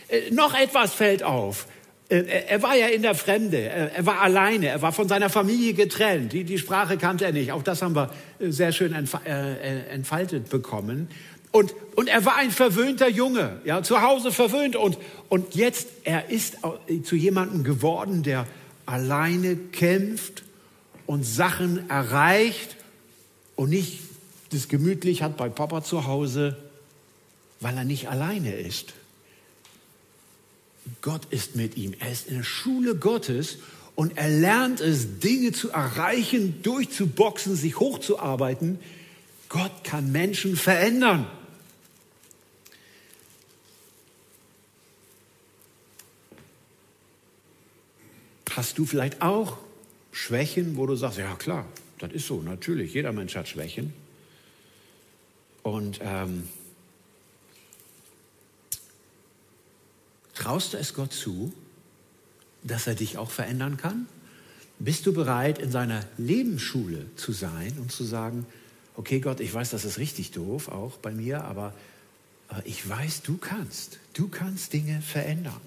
Äh, 0.08 0.30
noch 0.30 0.54
etwas 0.54 0.94
fällt 0.94 1.24
auf. 1.24 1.66
Äh, 2.10 2.24
er 2.48 2.62
war 2.62 2.76
ja 2.76 2.88
in 2.88 3.02
der 3.02 3.16
Fremde, 3.16 3.58
er 3.58 4.06
war 4.06 4.22
alleine, 4.22 4.68
er 4.68 4.84
war 4.84 4.94
von 4.94 5.08
seiner 5.08 5.30
Familie 5.30 5.74
getrennt, 5.74 6.32
die, 6.32 6.44
die 6.44 6.60
Sprache 6.60 6.98
kannte 6.98 7.26
er 7.26 7.34
nicht. 7.34 7.52
Auch 7.52 7.64
das 7.64 7.82
haben 7.82 7.96
wir 7.96 8.12
äh, 8.40 8.52
sehr 8.52 8.72
schön 8.72 8.94
entfaltet 8.94 10.50
bekommen. 10.50 11.10
Und, 11.52 11.74
und 11.96 12.08
er 12.08 12.26
war 12.26 12.36
ein 12.36 12.52
verwöhnter 12.52 13.10
Junge, 13.10 13.62
ja, 13.64 13.82
zu 13.82 14.02
Hause 14.02 14.32
verwöhnt. 14.32 14.76
Und, 14.76 14.98
und 15.30 15.56
jetzt, 15.56 15.88
er 16.04 16.30
ist 16.30 16.58
zu 17.04 17.16
jemandem 17.16 17.64
geworden, 17.64 18.24
der 18.24 18.48
alleine 18.86 19.56
kämpft 19.56 20.44
und 21.06 21.24
Sachen 21.24 21.90
erreicht 21.90 22.76
und 23.56 23.70
nicht 23.70 24.00
das 24.52 24.68
gemütlich 24.68 25.24
hat 25.24 25.38
bei 25.38 25.50
Papa 25.50 25.84
zu 25.84 26.06
Hause, 26.06 26.58
weil 27.60 27.76
er 27.76 27.84
nicht 27.84 28.10
alleine 28.10 28.54
ist. 28.54 28.94
Gott 31.02 31.26
ist 31.32 31.56
mit 31.56 31.76
ihm. 31.76 31.94
Er 32.00 32.12
ist 32.12 32.28
in 32.28 32.38
der 32.38 32.44
Schule 32.44 32.96
Gottes 32.96 33.58
und 33.96 34.18
er 34.18 34.30
lernt 34.30 34.80
es, 34.80 35.20
Dinge 35.20 35.52
zu 35.52 35.72
erreichen, 35.72 36.62
durchzuboxen, 36.62 37.56
sich 37.56 37.80
hochzuarbeiten. 37.80 38.80
Gott 39.50 39.84
kann 39.84 40.12
Menschen 40.12 40.56
verändern. 40.56 41.28
Hast 48.58 48.80
du 48.80 48.88
vielleicht 48.88 49.22
auch 49.22 49.60
Schwächen, 50.12 50.78
wo 50.78 50.88
du 50.88 50.96
sagst, 50.96 51.20
ja 51.20 51.36
klar, 51.36 51.68
das 52.00 52.12
ist 52.12 52.26
so, 52.26 52.42
natürlich, 52.42 52.92
jeder 52.92 53.12
Mensch 53.12 53.36
hat 53.36 53.48
Schwächen. 53.48 53.94
Und 55.62 56.00
ähm, 56.02 56.48
traust 60.34 60.74
du 60.74 60.78
es 60.78 60.96
Gott 60.96 61.14
zu, 61.14 61.54
dass 62.64 62.88
er 62.88 62.96
dich 62.96 63.20
auch 63.20 63.30
verändern 63.30 63.78
kann? 63.78 64.08
Bist 64.80 65.06
du 65.06 65.14
bereit, 65.14 65.60
in 65.60 65.70
seiner 65.70 66.04
Lebensschule 66.18 67.06
zu 67.16 67.34
sein 67.34 67.78
und 67.78 67.92
zu 67.92 68.04
sagen, 68.04 68.48
okay 68.96 69.20
Gott, 69.20 69.40
ich 69.40 69.54
weiß, 69.54 69.70
das 69.70 69.86
ist 69.86 70.00
richtig 70.00 70.32
doof, 70.32 70.70
auch 70.70 70.98
bei 70.98 71.12
mir, 71.12 71.44
aber, 71.44 71.76
aber 72.48 72.66
ich 72.66 72.90
weiß, 72.90 73.22
du 73.22 73.38
kannst, 73.38 74.00
du 74.16 74.30
kannst 74.30 74.74
Dinge 74.74 75.00
verändern. 75.02 75.62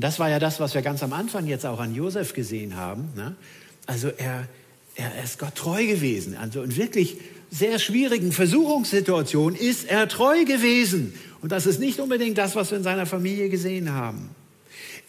Und 0.00 0.04
das 0.04 0.18
war 0.18 0.30
ja 0.30 0.38
das, 0.38 0.60
was 0.60 0.72
wir 0.72 0.80
ganz 0.80 1.02
am 1.02 1.12
Anfang 1.12 1.46
jetzt 1.46 1.66
auch 1.66 1.78
an 1.78 1.94
Josef 1.94 2.32
gesehen 2.32 2.74
haben. 2.78 3.10
Ne? 3.16 3.36
Also 3.84 4.08
er, 4.08 4.48
er 4.94 5.22
ist 5.22 5.38
Gott 5.38 5.54
treu 5.56 5.84
gewesen. 5.84 6.38
Also 6.38 6.62
in 6.62 6.74
wirklich 6.74 7.18
sehr 7.50 7.78
schwierigen 7.78 8.32
Versuchungssituationen 8.32 9.60
ist 9.60 9.84
er 9.90 10.08
treu 10.08 10.46
gewesen. 10.46 11.12
Und 11.42 11.52
das 11.52 11.66
ist 11.66 11.80
nicht 11.80 12.00
unbedingt 12.00 12.38
das, 12.38 12.56
was 12.56 12.70
wir 12.70 12.78
in 12.78 12.82
seiner 12.82 13.04
Familie 13.04 13.50
gesehen 13.50 13.92
haben. 13.92 14.30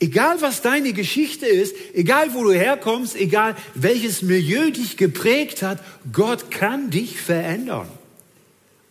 Egal 0.02 0.42
was 0.42 0.62
deine 0.62 0.92
Geschichte 0.92 1.46
ist, 1.46 1.74
egal 1.94 2.34
wo 2.34 2.44
du 2.44 2.52
herkommst, 2.52 3.16
egal 3.16 3.56
welches 3.76 4.22
Milieu 4.22 4.72
dich 4.72 4.98
geprägt 4.98 5.64
hat, 5.64 5.80
Gott 6.12 6.52
kann 6.52 6.90
dich 6.90 7.22
verändern. 7.22 7.88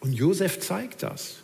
Und 0.01 0.15
Josef 0.15 0.61
zeigt 0.61 1.03
das. 1.03 1.41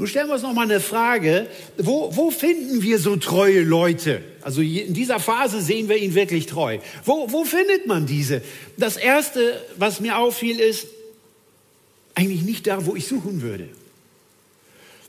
Nun 0.00 0.06
stellen 0.06 0.28
wir 0.28 0.32
uns 0.32 0.42
noch 0.42 0.54
mal 0.54 0.62
eine 0.62 0.80
Frage, 0.80 1.46
wo, 1.76 2.16
wo 2.16 2.30
finden 2.30 2.80
wir 2.80 2.98
so 2.98 3.16
treue 3.16 3.60
Leute? 3.60 4.22
Also 4.40 4.62
in 4.62 4.94
dieser 4.94 5.20
Phase 5.20 5.60
sehen 5.60 5.90
wir 5.90 5.98
ihn 5.98 6.14
wirklich 6.14 6.46
treu. 6.46 6.78
Wo, 7.04 7.30
wo 7.30 7.44
findet 7.44 7.86
man 7.86 8.06
diese? 8.06 8.40
Das 8.78 8.96
Erste, 8.96 9.62
was 9.76 10.00
mir 10.00 10.16
auffiel, 10.16 10.58
ist 10.58 10.86
eigentlich 12.14 12.40
nicht 12.40 12.66
da, 12.66 12.86
wo 12.86 12.96
ich 12.96 13.08
suchen 13.08 13.42
würde. 13.42 13.68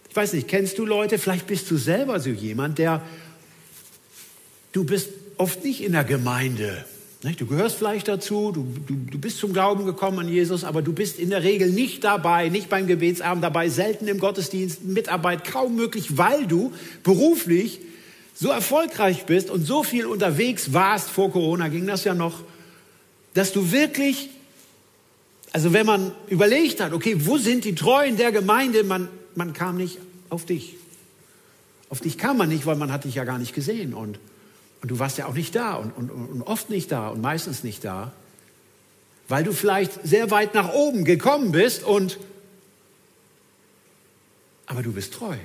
Ich 0.09 0.15
weiß 0.17 0.33
nicht, 0.33 0.49
kennst 0.49 0.77
du 0.77 0.85
Leute, 0.85 1.19
vielleicht 1.19 1.47
bist 1.47 1.71
du 1.71 1.77
selber 1.77 2.19
so 2.19 2.29
jemand, 2.29 2.77
der, 2.77 3.01
du 4.73 4.83
bist 4.83 5.07
oft 5.37 5.63
nicht 5.63 5.81
in 5.85 5.93
der 5.93 6.03
Gemeinde, 6.03 6.83
Du 7.23 7.45
gehörst 7.45 7.75
vielleicht 7.75 8.07
dazu, 8.07 8.51
du, 8.51 8.65
du, 8.87 8.95
du 8.95 9.19
bist 9.19 9.37
zum 9.37 9.53
Glauben 9.53 9.85
gekommen 9.85 10.17
an 10.17 10.27
Jesus, 10.27 10.63
aber 10.63 10.81
du 10.81 10.91
bist 10.91 11.19
in 11.19 11.29
der 11.29 11.43
Regel 11.43 11.69
nicht 11.69 12.03
dabei, 12.03 12.49
nicht 12.49 12.67
beim 12.67 12.87
Gebetsabend 12.87 13.43
dabei, 13.43 13.69
selten 13.69 14.07
im 14.07 14.17
Gottesdienst, 14.17 14.83
Mitarbeit 14.85 15.43
kaum 15.43 15.75
möglich, 15.75 16.17
weil 16.17 16.47
du 16.47 16.73
beruflich 17.03 17.79
so 18.33 18.49
erfolgreich 18.49 19.27
bist 19.27 19.51
und 19.51 19.63
so 19.65 19.83
viel 19.83 20.07
unterwegs 20.07 20.73
warst, 20.73 21.11
vor 21.11 21.31
Corona 21.31 21.67
ging 21.67 21.85
das 21.85 22.05
ja 22.05 22.15
noch, 22.15 22.39
dass 23.35 23.53
du 23.53 23.71
wirklich, 23.71 24.29
also 25.53 25.73
wenn 25.73 25.85
man 25.85 26.11
überlegt 26.27 26.81
hat, 26.81 26.91
okay, 26.91 27.15
wo 27.19 27.37
sind 27.37 27.65
die 27.65 27.75
Treuen 27.75 28.17
der 28.17 28.31
Gemeinde, 28.31 28.83
man, 28.83 29.09
man 29.35 29.53
kam 29.53 29.77
nicht 29.77 29.99
auf 30.31 30.45
dich. 30.47 30.75
Auf 31.89 31.99
dich 31.99 32.17
kam 32.17 32.37
man 32.37 32.49
nicht, 32.49 32.65
weil 32.65 32.77
man 32.77 32.91
hat 32.91 33.03
dich 33.03 33.13
ja 33.13 33.25
gar 33.25 33.37
nicht 33.37 33.53
gesehen. 33.53 33.93
Und 33.93 34.17
Und 34.81 34.89
du 34.89 34.99
warst 34.99 35.17
ja 35.17 35.27
auch 35.27 35.33
nicht 35.33 35.55
da 35.55 35.75
und, 35.75 35.91
und, 35.91 36.09
und 36.09 36.41
oft 36.41 36.69
nicht 36.69 36.91
da 36.91 37.09
und 37.09 37.21
meistens 37.21 37.63
nicht 37.63 37.83
da, 37.85 38.11
weil 39.27 39.43
du 39.43 39.53
vielleicht 39.53 39.91
sehr 40.03 40.31
weit 40.31 40.55
nach 40.55 40.73
oben 40.73 41.05
gekommen 41.05 41.51
bist 41.51 41.83
und 41.83 42.17
aber 44.65 44.83
du 44.83 44.93
bist 44.93 45.13
treu. 45.13 45.35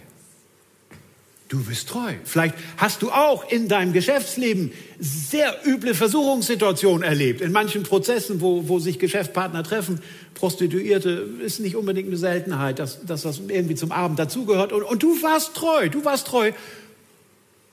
Du 1.48 1.62
bist 1.62 1.88
treu. 1.88 2.14
Vielleicht 2.24 2.56
hast 2.76 3.02
du 3.02 3.10
auch 3.10 3.48
in 3.50 3.68
deinem 3.68 3.92
Geschäftsleben 3.92 4.72
sehr 4.98 5.54
üble 5.64 5.94
Versuchungssituationen 5.94 7.04
erlebt. 7.04 7.40
In 7.40 7.52
manchen 7.52 7.84
Prozessen, 7.84 8.40
wo, 8.40 8.68
wo 8.68 8.80
sich 8.80 8.98
Geschäftspartner 8.98 9.62
treffen, 9.62 10.00
Prostituierte, 10.34 11.28
ist 11.44 11.60
nicht 11.60 11.76
unbedingt 11.76 12.08
eine 12.08 12.16
Seltenheit, 12.16 12.80
dass, 12.80 13.04
dass 13.04 13.22
das 13.22 13.40
irgendwie 13.46 13.76
zum 13.76 13.92
Abend 13.92 14.18
dazugehört. 14.18 14.72
Und, 14.72 14.82
und 14.82 15.02
du 15.02 15.22
warst 15.22 15.54
treu, 15.54 15.88
du 15.88 16.04
warst 16.04 16.26
treu. 16.26 16.50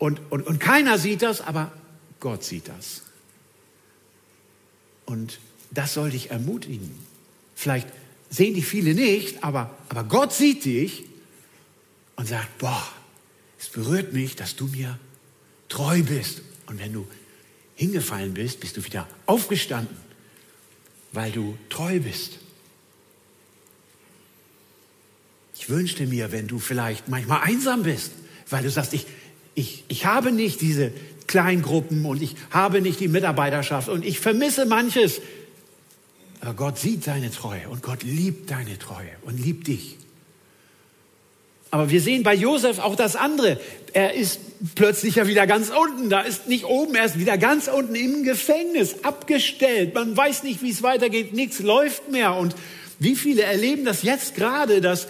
Und, 0.04 0.20
und, 0.32 0.46
und 0.46 0.60
keiner 0.60 0.98
sieht 0.98 1.22
das, 1.22 1.40
aber 1.40 1.72
Gott 2.20 2.44
sieht 2.44 2.68
das. 2.68 3.04
Und 5.06 5.40
das 5.72 5.94
soll 5.94 6.10
dich 6.10 6.30
ermutigen. 6.30 6.94
Vielleicht 7.56 7.88
sehen 8.30 8.54
die 8.54 8.64
viele 8.64 8.96
nicht, 8.96 9.46
aber, 9.46 9.74
aber 9.88 10.04
Gott 10.04 10.34
sieht 10.34 10.66
dich 10.66 11.06
und 12.18 12.28
sagt, 12.28 12.58
boah, 12.58 12.86
es 13.58 13.70
berührt 13.70 14.12
mich, 14.12 14.36
dass 14.36 14.58
du 14.58 14.68
mir 14.68 15.00
treu 15.70 16.04
bist. 16.04 16.42
Und 16.66 16.80
wenn 16.80 16.92
du 16.92 17.08
hingefallen 17.76 18.34
bist, 18.34 18.60
bist 18.60 18.76
du 18.76 18.84
wieder 18.84 19.08
aufgestanden, 19.26 19.96
weil 21.14 21.32
du 21.32 21.58
treu 21.70 22.02
bist. 22.02 22.40
Ich 25.56 25.70
wünschte 25.70 26.08
mir, 26.08 26.34
wenn 26.34 26.50
du 26.50 26.60
vielleicht 26.60 27.08
manchmal 27.08 27.44
einsam 27.44 27.84
bist, 27.84 28.12
weil 28.50 28.64
du 28.64 28.70
sagst, 28.70 28.92
ich, 28.92 29.06
ich, 29.56 29.84
ich 29.88 30.06
habe 30.06 30.32
nicht 30.32 30.62
diese 30.62 30.92
Kleingruppen 31.28 32.06
und 32.06 32.22
ich 32.22 32.36
habe 32.52 32.82
nicht 32.82 33.00
die 33.00 33.08
Mitarbeiterschaft 33.08 33.90
und 33.90 34.06
ich 34.06 34.20
vermisse 34.20 34.66
manches. 34.66 35.22
Aber 36.42 36.54
Gott 36.54 36.78
sieht 36.78 37.08
deine 37.08 37.32
Treue 37.32 37.70
und 37.70 37.82
Gott 37.82 38.04
liebt 38.04 38.52
deine 38.52 38.78
Treue 38.78 39.10
und 39.24 39.38
liebt 39.38 39.68
dich. 39.68 39.98
Aber 41.72 41.90
wir 41.90 42.02
sehen 42.02 42.22
bei 42.22 42.36
Josef 42.36 42.78
auch 42.78 42.96
das 42.96 43.16
andere. 43.16 43.60
Er 43.94 44.14
ist 44.14 44.40
plötzlich 44.76 45.16
ja 45.16 45.26
wieder 45.26 45.48
ganz 45.48 45.72
unten. 45.72 46.10
Da 46.10 46.22
ist 46.22 46.48
nicht 46.48 46.66
oben, 46.66 46.94
er 46.94 47.06
ist 47.06 47.18
wieder 47.18 47.36
ganz 47.40 47.68
unten 47.68 47.96
im 47.96 48.24
Gefängnis, 48.24 49.04
abgestellt. 49.04 49.96
Man 49.96 50.16
weiß 50.16 50.44
nicht, 50.44 50.62
wie 50.62 50.70
es 50.70 50.84
weitergeht. 50.84 51.34
Nichts 51.34 51.60
läuft 51.60 52.12
mehr. 52.12 52.36
Und 52.36 52.56
wie 53.00 53.16
viele 53.16 53.42
erleben 53.42 53.86
das 53.86 54.04
jetzt 54.04 54.36
gerade, 54.36 54.82
dass 54.82 55.08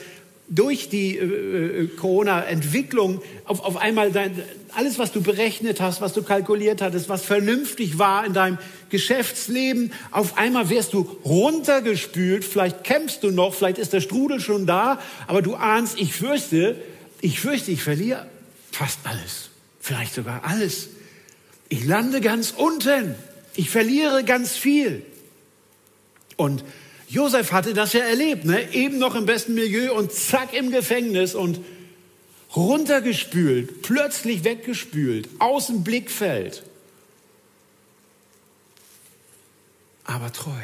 durch 0.49 0.89
die 0.89 1.17
äh, 1.17 1.83
äh, 1.83 1.87
Corona-Entwicklung 1.87 3.21
auf, 3.45 3.63
auf 3.63 3.77
einmal 3.77 4.11
dein, 4.11 4.41
alles, 4.75 4.99
was 4.99 5.11
du 5.11 5.21
berechnet 5.21 5.79
hast, 5.79 6.01
was 6.01 6.13
du 6.13 6.21
kalkuliert 6.21 6.81
hattest, 6.81 7.09
was 7.09 7.23
vernünftig 7.23 7.97
war 7.97 8.25
in 8.25 8.33
deinem 8.33 8.57
Geschäftsleben, 8.89 9.93
auf 10.11 10.37
einmal 10.37 10.69
wirst 10.69 10.93
du 10.93 11.01
runtergespült, 11.23 12.43
vielleicht 12.43 12.83
kämpfst 12.83 13.23
du 13.23 13.31
noch, 13.31 13.53
vielleicht 13.53 13.77
ist 13.77 13.93
der 13.93 14.01
Strudel 14.01 14.39
schon 14.39 14.65
da, 14.65 14.99
aber 15.27 15.41
du 15.41 15.55
ahnst, 15.55 15.99
ich 15.99 16.13
fürchte, 16.13 16.75
ich 17.21 17.39
fürchte, 17.39 17.71
ich 17.71 17.81
verliere 17.81 18.27
fast 18.71 18.99
alles, 19.05 19.49
vielleicht 19.79 20.13
sogar 20.13 20.43
alles. 20.45 20.89
Ich 21.69 21.85
lande 21.85 22.21
ganz 22.21 22.53
unten, 22.55 23.15
ich 23.55 23.69
verliere 23.69 24.23
ganz 24.23 24.51
viel. 24.51 25.03
Und 26.35 26.63
Josef 27.13 27.51
hatte 27.51 27.75
das 27.75 27.93
ja 27.93 27.99
erlebt, 27.99 28.43
ne? 28.43 28.73
eben 28.73 28.97
noch 28.97 29.13
im 29.13 29.27
besten 29.27 29.53
Milieu 29.53 29.93
und 29.93 30.11
zack 30.11 30.51
im 30.51 30.71
Gefängnis 30.71 31.35
und 31.35 31.63
runtergespült, 32.55 33.83
plötzlich 33.83 34.43
weggespült, 34.43 35.29
aus 35.37 35.67
dem 35.67 35.83
Blickfeld. 35.83 36.63
Aber 40.05 40.33
treu. 40.33 40.63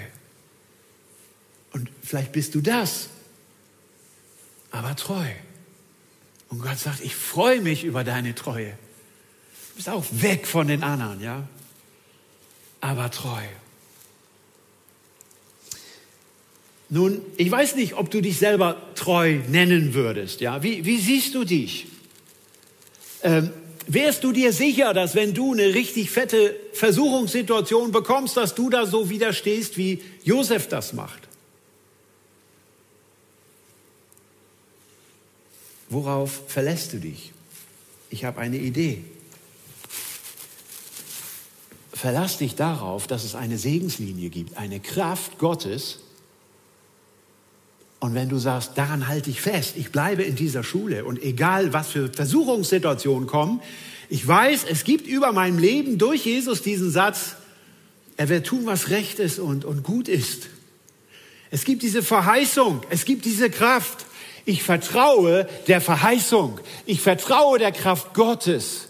Und 1.72 1.88
vielleicht 2.02 2.32
bist 2.32 2.56
du 2.56 2.62
das, 2.62 3.10
aber 4.72 4.96
treu. 4.96 5.28
Und 6.50 6.64
Gott 6.64 6.80
sagt, 6.80 7.02
ich 7.02 7.16
freue 7.16 7.62
mich 7.62 7.84
über 7.84 8.04
deine 8.04 8.34
Treue. 8.34 8.72
Du 8.72 9.76
bist 9.76 9.88
auch 9.90 10.06
weg 10.10 10.48
von 10.48 10.68
den 10.68 10.82
anderen, 10.82 11.22
ja? 11.22 11.48
Aber 12.82 13.12
treu. 13.12 13.44
Nun, 16.90 17.22
ich 17.38 17.52
weiß 17.52 17.76
nicht, 17.76 17.94
ob 17.94 18.10
du 18.10 18.22
dich 18.22 18.38
selber 18.38 18.82
treu 18.96 19.40
nennen 19.48 19.94
würdest. 19.94 20.42
Ja, 20.42 20.64
wie, 20.64 20.86
wie 20.86 20.98
siehst 20.98 21.36
du 21.36 21.44
dich? 21.44 21.86
Ähm, 23.22 23.52
wärst 23.86 24.24
du 24.24 24.32
dir 24.32 24.54
sicher, 24.54 24.94
dass 24.94 25.14
wenn 25.14 25.36
du 25.36 25.54
eine 25.54 25.76
richtig 25.76 26.10
fette 26.10 26.56
Versuchungssituation 26.74 27.92
bekommst, 27.92 28.38
dass 28.38 28.56
du 28.56 28.72
da 28.72 28.88
so 28.88 29.10
widerstehst, 29.10 29.78
wie 29.78 30.02
Josef 30.24 30.68
das 30.68 30.94
macht? 30.94 31.28
Worauf 35.90 36.44
verlässt 36.48 36.94
du 36.94 36.98
dich? 36.98 37.34
Ich 38.10 38.24
habe 38.26 38.40
eine 38.40 38.58
Idee. 38.58 39.04
Verlass 41.92 42.38
dich 42.38 42.56
darauf, 42.56 43.08
dass 43.08 43.24
es 43.24 43.36
eine 43.36 43.58
Segenslinie 43.58 44.30
gibt, 44.30 44.58
eine 44.58 44.80
Kraft 44.80 45.38
Gottes, 45.38 46.00
und 48.00 48.16
wenn 48.16 48.30
du 48.30 48.38
sagst, 48.38 48.72
daran 48.76 49.08
halte 49.08 49.30
ich 49.30 49.42
fest, 49.42 49.74
ich 49.76 49.92
bleibe 49.92 50.24
in 50.24 50.36
dieser 50.36 50.64
Schule 50.64 51.04
und 51.04 51.22
egal 51.22 51.74
was 51.74 51.90
für 51.90 52.12
Versuchungssituationen 52.12 53.28
kommen, 53.28 53.62
ich 54.10 54.26
weiß, 54.26 54.66
es 54.70 54.86
gibt 54.86 55.06
über 55.06 55.32
meinem 55.34 55.60
Leben 55.60 55.98
durch 55.98 56.26
Jesus 56.26 56.62
diesen 56.62 56.92
Satz, 56.92 57.36
er 58.18 58.30
wird 58.30 58.48
tun, 58.48 58.66
was 58.66 58.90
recht 58.90 59.20
ist 59.20 59.40
und, 59.40 59.66
und 59.66 59.84
gut 59.84 60.08
ist. 60.08 60.48
Es 61.52 61.64
gibt 61.64 61.84
diese 61.84 62.02
Verheißung, 62.02 62.82
es 62.90 63.06
gibt 63.06 63.26
diese 63.26 63.50
Kraft. 63.50 64.06
Ich 64.46 64.64
vertraue 64.64 65.48
der 65.68 65.80
Verheißung, 65.80 66.60
ich 66.86 67.02
vertraue 67.02 67.60
der 67.60 67.72
Kraft 67.72 68.14
Gottes. 68.14 68.88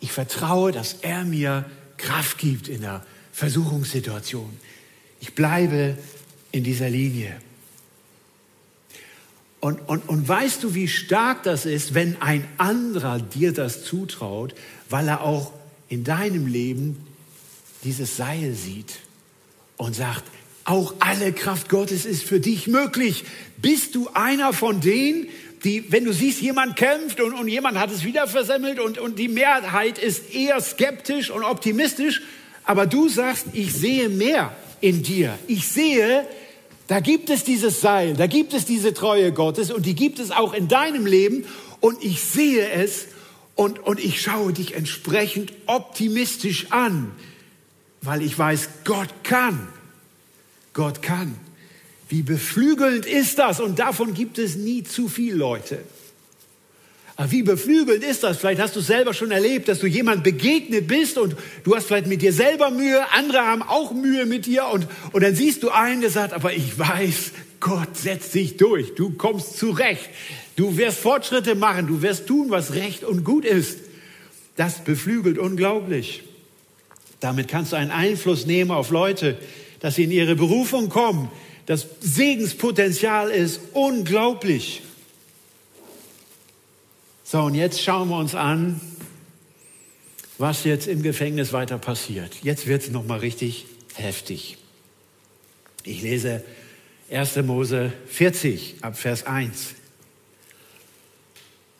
Ich 0.00 0.12
vertraue, 0.12 0.70
dass 0.70 0.98
er 1.00 1.24
mir 1.24 1.64
Kraft 1.96 2.38
gibt 2.38 2.68
in 2.68 2.82
der 2.82 3.04
Versuchungssituation. 3.32 4.56
Ich 5.20 5.34
bleibe 5.34 5.96
in 6.52 6.62
dieser 6.62 6.90
Linie. 6.90 7.40
Und, 9.64 9.78
und, 9.88 10.06
und 10.10 10.28
weißt 10.28 10.62
du, 10.62 10.74
wie 10.74 10.88
stark 10.88 11.42
das 11.44 11.64
ist, 11.64 11.94
wenn 11.94 12.20
ein 12.20 12.46
anderer 12.58 13.18
dir 13.18 13.50
das 13.50 13.82
zutraut, 13.82 14.54
weil 14.90 15.08
er 15.08 15.22
auch 15.22 15.52
in 15.88 16.04
deinem 16.04 16.46
Leben 16.46 16.98
dieses 17.82 18.18
Seil 18.18 18.52
sieht 18.52 18.96
und 19.78 19.96
sagt, 19.96 20.24
auch 20.64 20.92
alle 21.00 21.32
Kraft 21.32 21.70
Gottes 21.70 22.04
ist 22.04 22.24
für 22.24 22.40
dich 22.40 22.66
möglich. 22.66 23.24
Bist 23.56 23.94
du 23.94 24.10
einer 24.12 24.52
von 24.52 24.82
denen, 24.82 25.28
die, 25.64 25.90
wenn 25.90 26.04
du 26.04 26.12
siehst, 26.12 26.42
jemand 26.42 26.76
kämpft 26.76 27.22
und, 27.22 27.32
und 27.32 27.48
jemand 27.48 27.78
hat 27.78 27.90
es 27.90 28.04
wieder 28.04 28.26
versemmelt 28.28 28.78
und, 28.78 28.98
und 28.98 29.18
die 29.18 29.28
Mehrheit 29.28 29.98
ist 29.98 30.34
eher 30.34 30.60
skeptisch 30.60 31.30
und 31.30 31.42
optimistisch, 31.42 32.20
aber 32.64 32.84
du 32.84 33.08
sagst, 33.08 33.46
ich 33.54 33.72
sehe 33.72 34.10
mehr 34.10 34.54
in 34.82 35.02
dir. 35.02 35.38
Ich 35.46 35.66
sehe, 35.68 36.26
da 36.86 37.00
gibt 37.00 37.30
es 37.30 37.44
dieses 37.44 37.80
Seil, 37.80 38.14
da 38.14 38.26
gibt 38.26 38.52
es 38.52 38.64
diese 38.66 38.92
Treue 38.92 39.32
Gottes 39.32 39.70
und 39.70 39.86
die 39.86 39.94
gibt 39.94 40.18
es 40.18 40.30
auch 40.30 40.52
in 40.52 40.68
deinem 40.68 41.06
Leben 41.06 41.44
und 41.80 42.02
ich 42.04 42.22
sehe 42.22 42.68
es 42.70 43.06
und, 43.54 43.78
und 43.78 44.00
ich 44.00 44.20
schaue 44.20 44.52
dich 44.52 44.74
entsprechend 44.74 45.52
optimistisch 45.66 46.70
an, 46.70 47.12
weil 48.02 48.22
ich 48.22 48.38
weiß, 48.38 48.68
Gott 48.84 49.08
kann. 49.22 49.68
Gott 50.74 51.02
kann. 51.02 51.36
Wie 52.08 52.22
beflügelnd 52.22 53.06
ist 53.06 53.38
das 53.38 53.60
und 53.60 53.78
davon 53.78 54.12
gibt 54.12 54.38
es 54.38 54.56
nie 54.56 54.82
zu 54.82 55.08
viel 55.08 55.34
Leute. 55.34 55.80
Aber 57.16 57.30
wie 57.30 57.42
beflügelnd 57.42 58.02
ist 58.02 58.24
das? 58.24 58.38
Vielleicht 58.38 58.60
hast 58.60 58.74
du 58.74 58.80
selber 58.80 59.14
schon 59.14 59.30
erlebt, 59.30 59.68
dass 59.68 59.78
du 59.78 59.86
jemand 59.86 60.24
begegnet 60.24 60.88
bist 60.88 61.16
und 61.16 61.36
du 61.62 61.76
hast 61.76 61.86
vielleicht 61.86 62.08
mit 62.08 62.22
dir 62.22 62.32
selber 62.32 62.70
Mühe, 62.70 63.00
andere 63.12 63.38
haben 63.38 63.62
auch 63.62 63.92
Mühe 63.92 64.26
mit 64.26 64.46
dir 64.46 64.66
und, 64.66 64.88
und 65.12 65.22
dann 65.22 65.36
siehst 65.36 65.62
du 65.62 65.70
einen, 65.70 66.00
der 66.00 66.10
sagt, 66.10 66.32
aber 66.32 66.52
ich 66.52 66.76
weiß, 66.76 67.32
Gott 67.60 67.96
setzt 67.96 68.32
sich 68.32 68.56
durch, 68.56 68.96
du 68.96 69.10
kommst 69.10 69.58
zurecht, 69.58 70.10
du 70.56 70.76
wirst 70.76 70.98
Fortschritte 70.98 71.54
machen, 71.54 71.86
du 71.86 72.02
wirst 72.02 72.26
tun, 72.26 72.50
was 72.50 72.74
recht 72.74 73.04
und 73.04 73.24
gut 73.24 73.44
ist. 73.44 73.78
Das 74.56 74.82
beflügelt 74.84 75.38
unglaublich. 75.38 76.24
Damit 77.20 77.48
kannst 77.48 77.72
du 77.72 77.76
einen 77.76 77.90
Einfluss 77.90 78.44
nehmen 78.44 78.70
auf 78.70 78.90
Leute, 78.90 79.38
dass 79.80 79.94
sie 79.94 80.04
in 80.04 80.10
ihre 80.10 80.34
Berufung 80.34 80.88
kommen. 80.88 81.30
Das 81.66 81.86
Segenspotenzial 82.00 83.30
ist 83.30 83.60
unglaublich. 83.72 84.82
So, 87.34 87.40
und 87.40 87.56
jetzt 87.56 87.82
schauen 87.82 88.10
wir 88.10 88.18
uns 88.18 88.36
an, 88.36 88.80
was 90.38 90.62
jetzt 90.62 90.86
im 90.86 91.02
Gefängnis 91.02 91.52
weiter 91.52 91.78
passiert. 91.78 92.32
Jetzt 92.44 92.68
wird 92.68 92.82
es 92.82 92.92
nochmal 92.92 93.18
richtig 93.18 93.66
heftig. 93.96 94.56
Ich 95.82 96.00
lese 96.02 96.44
1. 97.10 97.34
Mose 97.38 97.92
40 98.06 98.76
ab 98.82 98.96
Vers 98.96 99.26
1. 99.26 99.74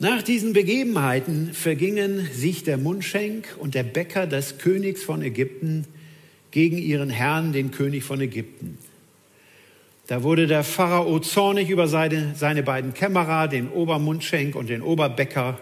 Nach 0.00 0.22
diesen 0.22 0.54
Begebenheiten 0.54 1.52
vergingen 1.54 2.28
sich 2.32 2.64
der 2.64 2.76
Mundschenk 2.76 3.54
und 3.60 3.76
der 3.76 3.84
Bäcker 3.84 4.26
des 4.26 4.58
Königs 4.58 5.04
von 5.04 5.22
Ägypten 5.22 5.86
gegen 6.50 6.78
ihren 6.78 7.10
Herrn, 7.10 7.52
den 7.52 7.70
König 7.70 8.02
von 8.02 8.20
Ägypten. 8.20 8.76
Da 10.06 10.22
wurde 10.22 10.46
der 10.46 10.64
Pharao 10.64 11.18
zornig 11.20 11.70
über 11.70 11.88
seine, 11.88 12.34
seine 12.36 12.62
beiden 12.62 12.92
Kämmerer, 12.92 13.48
den 13.48 13.70
Obermundschenk 13.70 14.54
und 14.54 14.68
den 14.68 14.82
Oberbäcker, 14.82 15.58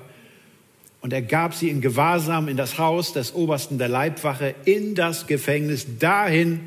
und 1.03 1.13
er 1.13 1.23
gab 1.23 1.53
sie 1.53 1.69
in 1.69 1.81
Gewahrsam 1.81 2.47
in 2.47 2.57
das 2.57 2.79
Haus 2.79 3.13
des 3.13 3.35
Obersten 3.35 3.77
der 3.77 3.89
Leibwache, 3.89 4.55
in 4.65 4.95
das 4.95 5.27
Gefängnis, 5.27 5.99
dahin, 5.99 6.61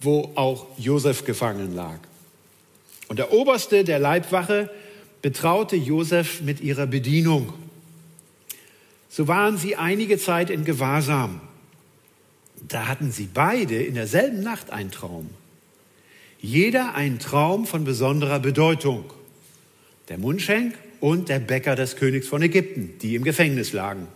wo 0.00 0.30
auch 0.36 0.66
Josef 0.78 1.24
gefangen 1.24 1.74
lag. 1.74 1.98
Und 3.08 3.18
der 3.18 3.32
Oberste 3.32 3.82
der 3.82 3.98
Leibwache 3.98 4.70
betraute 5.22 5.74
Josef 5.74 6.40
mit 6.40 6.60
ihrer 6.60 6.86
Bedienung. 6.86 7.52
So 9.08 9.26
waren 9.26 9.58
sie 9.58 9.74
einige 9.74 10.18
Zeit 10.18 10.50
in 10.50 10.64
Gewahrsam. 10.64 11.40
Da 12.68 12.86
hatten 12.86 13.10
sie 13.10 13.28
beide 13.32 13.82
in 13.82 13.94
derselben 13.94 14.40
Nacht 14.40 14.70
einen 14.70 14.92
Traum. 14.92 15.30
Jeder 16.40 16.94
ein 16.94 17.18
Traum 17.18 17.66
von 17.66 17.84
besonderer 17.84 18.38
Bedeutung. 18.38 19.04
Der 20.08 20.18
Mundschenk 20.18 20.74
und 21.00 21.28
der 21.28 21.40
Bäcker 21.40 21.74
des 21.74 21.96
Königs 21.96 22.28
von 22.28 22.42
Ägypten, 22.42 22.94
die 23.02 23.14
im 23.14 23.24
Gefängnis 23.24 23.72
lagen. 23.72 24.06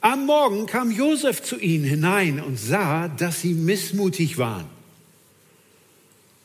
Am 0.00 0.26
Morgen 0.26 0.66
kam 0.66 0.90
Josef 0.90 1.42
zu 1.42 1.58
ihnen 1.58 1.84
hinein 1.84 2.40
und 2.40 2.58
sah, 2.58 3.08
dass 3.08 3.40
sie 3.40 3.54
missmutig 3.54 4.38
waren. 4.38 4.66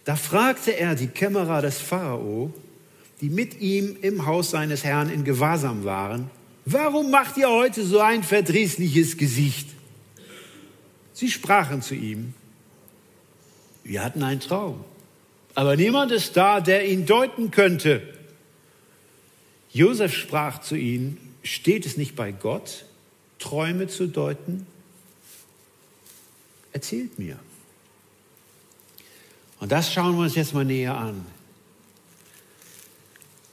Da 0.05 0.15
fragte 0.15 0.77
er 0.77 0.95
die 0.95 1.07
Kämmerer 1.07 1.61
des 1.61 1.79
Pharao, 1.79 2.53
die 3.21 3.29
mit 3.29 3.59
ihm 3.59 3.97
im 4.01 4.25
Haus 4.25 4.51
seines 4.51 4.83
Herrn 4.83 5.09
in 5.09 5.23
Gewahrsam 5.23 5.83
waren, 5.83 6.29
warum 6.65 7.11
macht 7.11 7.37
ihr 7.37 7.49
heute 7.49 7.83
so 7.83 7.99
ein 7.99 8.23
verdrießliches 8.23 9.17
Gesicht? 9.17 9.69
Sie 11.13 11.31
sprachen 11.31 11.81
zu 11.81 11.95
ihm, 11.95 12.33
wir 13.87 14.03
hatten 14.03 14.21
einen 14.21 14.41
Traum, 14.41 14.83
aber 15.55 15.75
niemand 15.75 16.11
ist 16.11 16.35
da, 16.35 16.59
der 16.59 16.87
ihn 16.87 17.05
deuten 17.05 17.51
könnte. 17.51 18.01
Josef 19.71 20.13
sprach 20.13 20.61
zu 20.61 20.75
ihnen, 20.75 21.17
steht 21.41 21.85
es 21.85 21.97
nicht 21.97 22.15
bei 22.15 22.31
Gott, 22.31 22.85
Träume 23.39 23.87
zu 23.87 24.07
deuten? 24.07 24.67
Erzählt 26.73 27.17
mir. 27.17 27.39
Und 29.59 29.71
das 29.71 29.91
schauen 29.91 30.15
wir 30.15 30.23
uns 30.23 30.35
jetzt 30.35 30.53
mal 30.53 30.65
näher 30.65 30.95
an. 30.95 31.25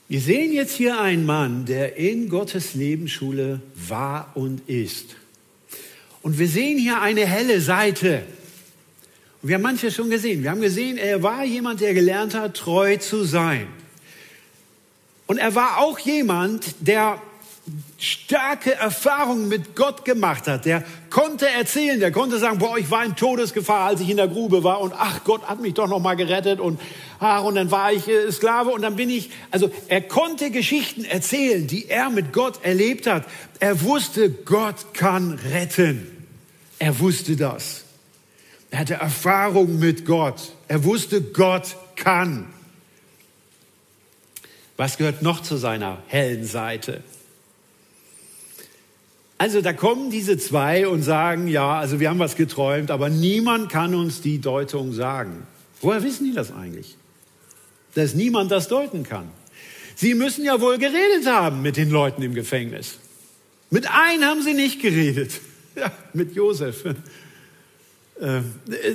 Wir 0.09 0.20
sehen 0.20 0.53
jetzt 0.53 0.77
hier 0.77 1.01
einen 1.01 1.25
Mann, 1.25 1.64
der 1.64 1.97
in 1.97 2.29
Gottes 2.29 2.75
Lebensschule 2.75 3.61
war 3.75 4.33
und 4.35 4.68
ist. 4.68 5.16
Und 6.23 6.38
wir 6.38 6.49
sehen 6.49 6.79
hier 6.79 7.01
eine 7.01 7.25
helle 7.25 7.61
Seite. 7.61 8.25
Und 9.44 9.48
wir 9.48 9.57
haben 9.57 9.62
manche 9.62 9.90
schon 9.90 10.09
gesehen. 10.09 10.42
Wir 10.42 10.52
haben 10.52 10.62
gesehen, 10.62 10.96
er 10.96 11.22
war 11.22 11.44
jemand, 11.44 11.83
der 11.83 11.92
gelernt 11.92 12.35
hat, 12.35 12.57
treu 12.57 12.96
zu 12.96 13.24
sein. 13.24 13.66
Und 15.26 15.37
er 15.37 15.54
war 15.54 15.80
auch 15.80 15.98
jemand, 15.98 16.64
der 16.80 17.20
starke 17.98 18.72
Erfahrungen 18.72 19.48
mit 19.48 19.76
Gott 19.76 20.07
gemacht 20.07 20.48
hat. 20.48 20.64
Der 20.64 20.83
konnte 21.11 21.46
erzählen, 21.46 22.00
der 22.00 22.11
konnte 22.11 22.38
sagen, 22.38 22.57
boah, 22.57 22.78
ich 22.78 22.90
war 22.90 23.04
in 23.04 23.16
Todesgefahr, 23.16 23.88
als 23.88 24.00
ich 24.00 24.09
in 24.09 24.16
der 24.16 24.28
Grube 24.28 24.64
war 24.64 24.80
und 24.80 24.94
ach, 24.96 25.24
Gott 25.24 25.42
hat 25.42 25.61
mich 25.61 25.74
doch 25.74 25.88
noch 25.88 26.00
mal 26.00 26.14
gerettet 26.14 26.59
und 26.59 26.80
ach, 27.20 27.44
und 27.44 27.57
dann 27.57 27.70
war 27.70 27.92
ich 27.92 28.09
äh, 28.09 28.33
Sklave 28.33 28.70
und 28.70 28.80
dann 28.80 28.96
bin 28.96 29.11
ich, 29.11 29.28
also 29.50 29.70
er 29.88 30.00
konnte 30.00 30.52
Geschichten 30.52 31.04
erzählen, 31.04 31.66
die 31.66 31.90
er 31.90 32.09
mit 32.09 32.33
Gott 32.33 32.64
erlebt 32.64 33.07
hat. 33.07 33.26
Er 33.61 33.83
wusste, 33.83 34.30
Gott 34.30 34.94
kann 34.94 35.38
retten. 35.52 36.07
Er 36.78 36.98
wusste 36.98 37.37
das. 37.37 37.84
Er 38.75 38.81
hatte 38.81 38.95
Erfahrung 38.95 39.79
mit 39.79 40.05
Gott. 40.05 40.51
Er 40.67 40.83
wusste, 40.83 41.23
Gott 41.23 41.77
kann. 41.95 42.47
Was 44.77 44.99
gehört 44.99 45.23
noch 45.23 45.43
zu 45.43 45.57
seiner 45.57 46.03
hellen 46.09 46.45
Seite? 46.45 47.05
Also 49.39 49.61
da 49.61 49.73
kommen 49.73 50.11
diese 50.11 50.39
zwei 50.39 50.89
und 50.89 51.05
sagen, 51.05 51.47
ja, 51.47 51.79
also 51.79 52.01
wir 52.01 52.11
haben 52.11 52.19
was 52.19 52.35
geträumt, 52.35 52.91
aber 52.91 53.11
niemand 53.11 53.71
kann 53.71 53.95
uns 53.95 54.23
die 54.23 54.41
Deutung 54.41 54.93
sagen. 54.93 55.47
Woher 55.81 56.03
wissen 56.03 56.25
die 56.25 56.35
das 56.35 56.53
eigentlich? 56.53 56.97
Dass 57.95 58.15
niemand 58.15 58.51
das 58.51 58.67
deuten 58.67 59.05
kann. 59.05 59.29
Sie 59.95 60.15
müssen 60.15 60.45
ja 60.45 60.61
wohl 60.61 60.79
geredet 60.79 61.29
haben 61.29 61.63
mit 61.63 61.77
den 61.77 61.91
Leuten 61.91 62.23
im 62.23 62.35
Gefängnis. 62.35 62.99
Mit 63.71 63.89
einem 63.89 64.25
haben 64.25 64.43
sie 64.43 64.55
nicht 64.55 64.83
geredet. 64.83 65.31
Ja, 65.77 65.91
mit 66.13 66.37
Josef. 66.37 66.85
Äh, 68.20 68.42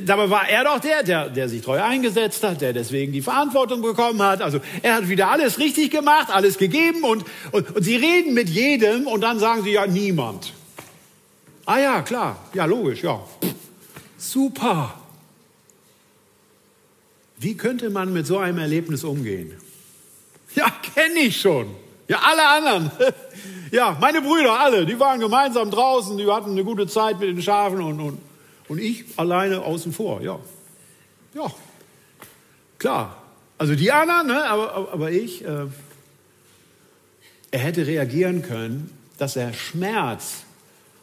dabei 0.05 0.29
war 0.29 0.47
er 0.47 0.63
doch 0.63 0.79
der, 0.79 1.03
der, 1.03 1.29
der 1.29 1.49
sich 1.49 1.61
treu 1.61 1.81
eingesetzt 1.81 2.41
hat, 2.43 2.61
der 2.61 2.71
deswegen 2.71 3.11
die 3.11 3.21
Verantwortung 3.21 3.81
bekommen 3.81 4.21
hat. 4.21 4.41
Also 4.41 4.61
er 4.81 4.95
hat 4.95 5.09
wieder 5.09 5.29
alles 5.29 5.59
richtig 5.59 5.91
gemacht, 5.91 6.29
alles 6.29 6.57
gegeben 6.57 7.03
und, 7.03 7.25
und, 7.51 7.75
und 7.75 7.83
sie 7.83 7.97
reden 7.97 8.33
mit 8.33 8.49
jedem 8.49 9.07
und 9.07 9.21
dann 9.21 9.39
sagen 9.39 9.63
sie 9.63 9.71
ja 9.71 9.85
niemand. 9.87 10.53
Ah 11.65 11.79
ja, 11.79 12.01
klar, 12.01 12.37
ja 12.53 12.65
logisch, 12.65 13.03
ja. 13.03 13.21
Super. 14.17 14.95
Wie 17.37 17.55
könnte 17.55 17.89
man 17.89 18.11
mit 18.13 18.25
so 18.25 18.37
einem 18.37 18.57
Erlebnis 18.57 19.03
umgehen? 19.03 19.55
Ja, 20.55 20.71
kenne 20.95 21.19
ich 21.19 21.39
schon. 21.39 21.67
Ja, 22.07 22.19
alle 22.23 22.47
anderen. 22.47 22.91
Ja, 23.71 23.95
meine 24.01 24.19
Brüder, 24.23 24.59
alle, 24.59 24.83
die 24.83 24.99
waren 24.99 25.19
gemeinsam 25.19 25.69
draußen, 25.69 26.17
die 26.17 26.25
hatten 26.25 26.53
eine 26.53 26.63
gute 26.63 26.87
Zeit 26.87 27.19
mit 27.19 27.29
den 27.29 27.39
Schafen 27.39 27.83
und, 27.83 27.99
und 27.99 28.17
und 28.69 28.79
ich 28.79 29.03
alleine 29.17 29.61
außen 29.61 29.91
vor, 29.91 30.21
ja. 30.21 30.39
Ja, 31.33 31.51
klar. 32.77 33.21
Also 33.57 33.75
die 33.75 33.91
anderen, 33.91 34.27
ne? 34.27 34.45
aber, 34.45 34.93
aber 34.93 35.11
ich, 35.11 35.43
äh, 35.43 35.65
er 37.51 37.59
hätte 37.59 37.85
reagieren 37.85 38.41
können, 38.41 38.97
dass 39.17 39.35
er 39.35 39.53
Schmerz 39.53 40.43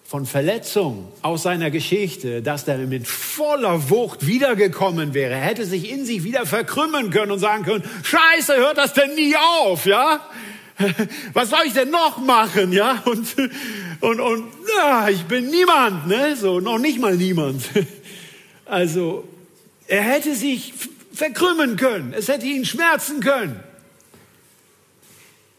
von 0.07 0.25
Verletzung 0.25 1.13
aus 1.21 1.43
seiner 1.43 1.71
Geschichte, 1.71 2.41
dass 2.41 2.65
der 2.65 2.79
mit 2.79 3.07
voller 3.07 3.91
Wucht 3.91 4.27
wiedergekommen 4.27 5.15
wäre. 5.15 5.35
Er 5.35 5.41
hätte 5.41 5.67
sich 5.67 5.91
in 5.91 6.07
sich 6.07 6.23
wieder 6.23 6.47
verkrümmen 6.47 7.11
können 7.11 7.33
und 7.33 7.41
sagen 7.41 7.65
können, 7.65 7.85
Scheiße, 8.05 8.57
hört 8.57 8.79
das 8.79 8.95
denn 8.95 9.15
nie 9.17 9.35
auf, 9.37 9.85
ja? 9.85 10.21
Was 11.33 11.51
soll 11.51 11.61
ich 11.67 11.73
denn 11.73 11.91
noch 11.91 12.19
machen, 12.19 12.73
ja? 12.73 13.03
Und, 13.07 13.35
und, 14.01 14.21
und 14.21 14.45
ja, 14.77 15.09
ich 15.09 15.23
bin 15.25 15.49
niemand, 15.51 16.07
ne? 16.07 16.37
So, 16.37 16.61
noch 16.61 16.79
nicht 16.79 17.01
mal 17.01 17.17
niemand. 17.17 17.63
Also, 18.69 19.23
er 19.87 20.03
hätte 20.03 20.35
sich 20.35 20.75
verkrümmen 21.13 21.77
können. 21.77 22.13
Es 22.13 22.27
hätte 22.27 22.47
ihn 22.47 22.65
schmerzen 22.65 23.21
können. 23.21 23.61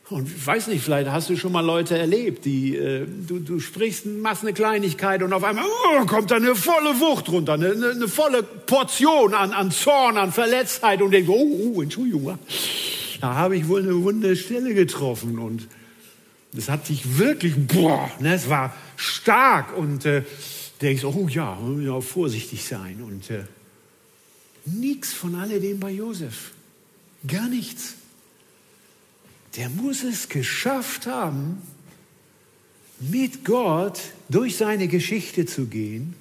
Und 0.10 0.28
ich 0.28 0.46
weiß 0.46 0.68
nicht, 0.68 0.84
vielleicht 0.84 1.10
hast 1.10 1.30
du 1.30 1.38
schon 1.38 1.54
mal 1.54 1.66
Leute 1.66 1.98
erlebt, 1.98 2.44
die 2.44 2.76
äh, 2.76 3.06
du, 3.06 3.40
du 3.40 3.62
sprichst, 3.62 4.06
machst 4.06 4.44
eine 4.44 4.52
Kleinigkeit 4.52 5.24
und 5.24 5.32
auf 5.32 5.44
einmal 5.46 5.66
oh, 5.66 6.06
kommt 6.06 6.32
da 6.32 6.36
eine 6.36 6.56
volle 6.56 7.00
Wucht 7.00 7.30
runter, 7.30 7.54
eine, 7.54 7.72
eine, 7.72 7.92
eine 7.92 8.08
volle 8.08 8.44
Portion 8.44 9.34
an, 9.34 9.52
an 9.52 9.72
Zorn, 9.72 10.18
an 10.18 10.34
Verletztheit 10.34 11.02
und 11.02 11.12
denkst, 11.12 11.30
oh, 11.30 11.74
oh 11.76 11.82
Entschuldigung, 11.82 12.38
da 13.20 13.36
habe 13.36 13.58
ich 13.58 13.68
wohl 13.68 13.82
eine 13.82 14.02
wunde 14.04 14.36
Stelle 14.36 14.74
getroffen 14.74 15.40
und 15.40 15.68
das 16.54 16.70
hat 16.70 16.90
dich 16.90 17.18
wirklich, 17.18 17.56
boah, 17.56 18.10
ne, 18.20 18.34
es 18.34 18.50
war 18.50 18.76
stark 18.96 19.76
und 19.78 20.06
äh, 20.06 20.24
denkst, 20.82 21.04
oh 21.04 21.28
ja, 21.28 21.58
ja, 21.80 22.02
vorsichtig 22.02 22.66
sein 22.66 23.02
und 23.02 23.30
äh, 23.30 23.44
nichts 24.66 25.14
von 25.14 25.36
alledem 25.36 25.80
bei 25.80 25.92
Josef, 25.92 26.52
gar 27.28 27.48
nichts. 27.48 27.96
Der 29.56 29.70
muss 29.70 30.04
es 30.04 30.30
geschafft 30.30 31.08
haben, 31.08 31.62
mit 33.00 33.46
Gott 33.46 34.00
durch 34.30 34.58
seine 34.58 34.88
Geschichte 34.88 35.46
zu 35.46 35.66
gehen 35.66 36.16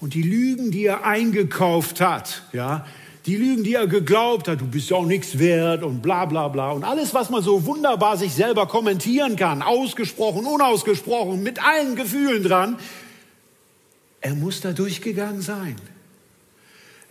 und 0.00 0.14
die 0.14 0.22
Lügen, 0.22 0.70
die 0.70 0.84
er 0.84 1.04
eingekauft 1.04 2.00
hat, 2.00 2.42
ja, 2.52 2.86
die 3.26 3.36
Lügen, 3.36 3.64
die 3.64 3.74
er 3.74 3.86
geglaubt 3.86 4.48
hat, 4.48 4.60
du 4.60 4.66
bist 4.66 4.90
ja 4.90 4.96
auch 4.98 5.06
nichts 5.06 5.38
wert 5.38 5.82
und 5.82 6.02
bla 6.02 6.26
bla 6.26 6.48
bla. 6.48 6.72
Und 6.72 6.84
alles, 6.84 7.14
was 7.14 7.30
man 7.30 7.42
so 7.42 7.64
wunderbar 7.64 8.16
sich 8.16 8.34
selber 8.34 8.66
kommentieren 8.66 9.36
kann, 9.36 9.62
ausgesprochen, 9.62 10.44
unausgesprochen, 10.44 11.42
mit 11.42 11.64
allen 11.64 11.96
Gefühlen 11.96 12.42
dran, 12.42 12.76
er 14.20 14.34
muss 14.34 14.60
da 14.60 14.72
durchgegangen 14.72 15.42
sein. 15.42 15.76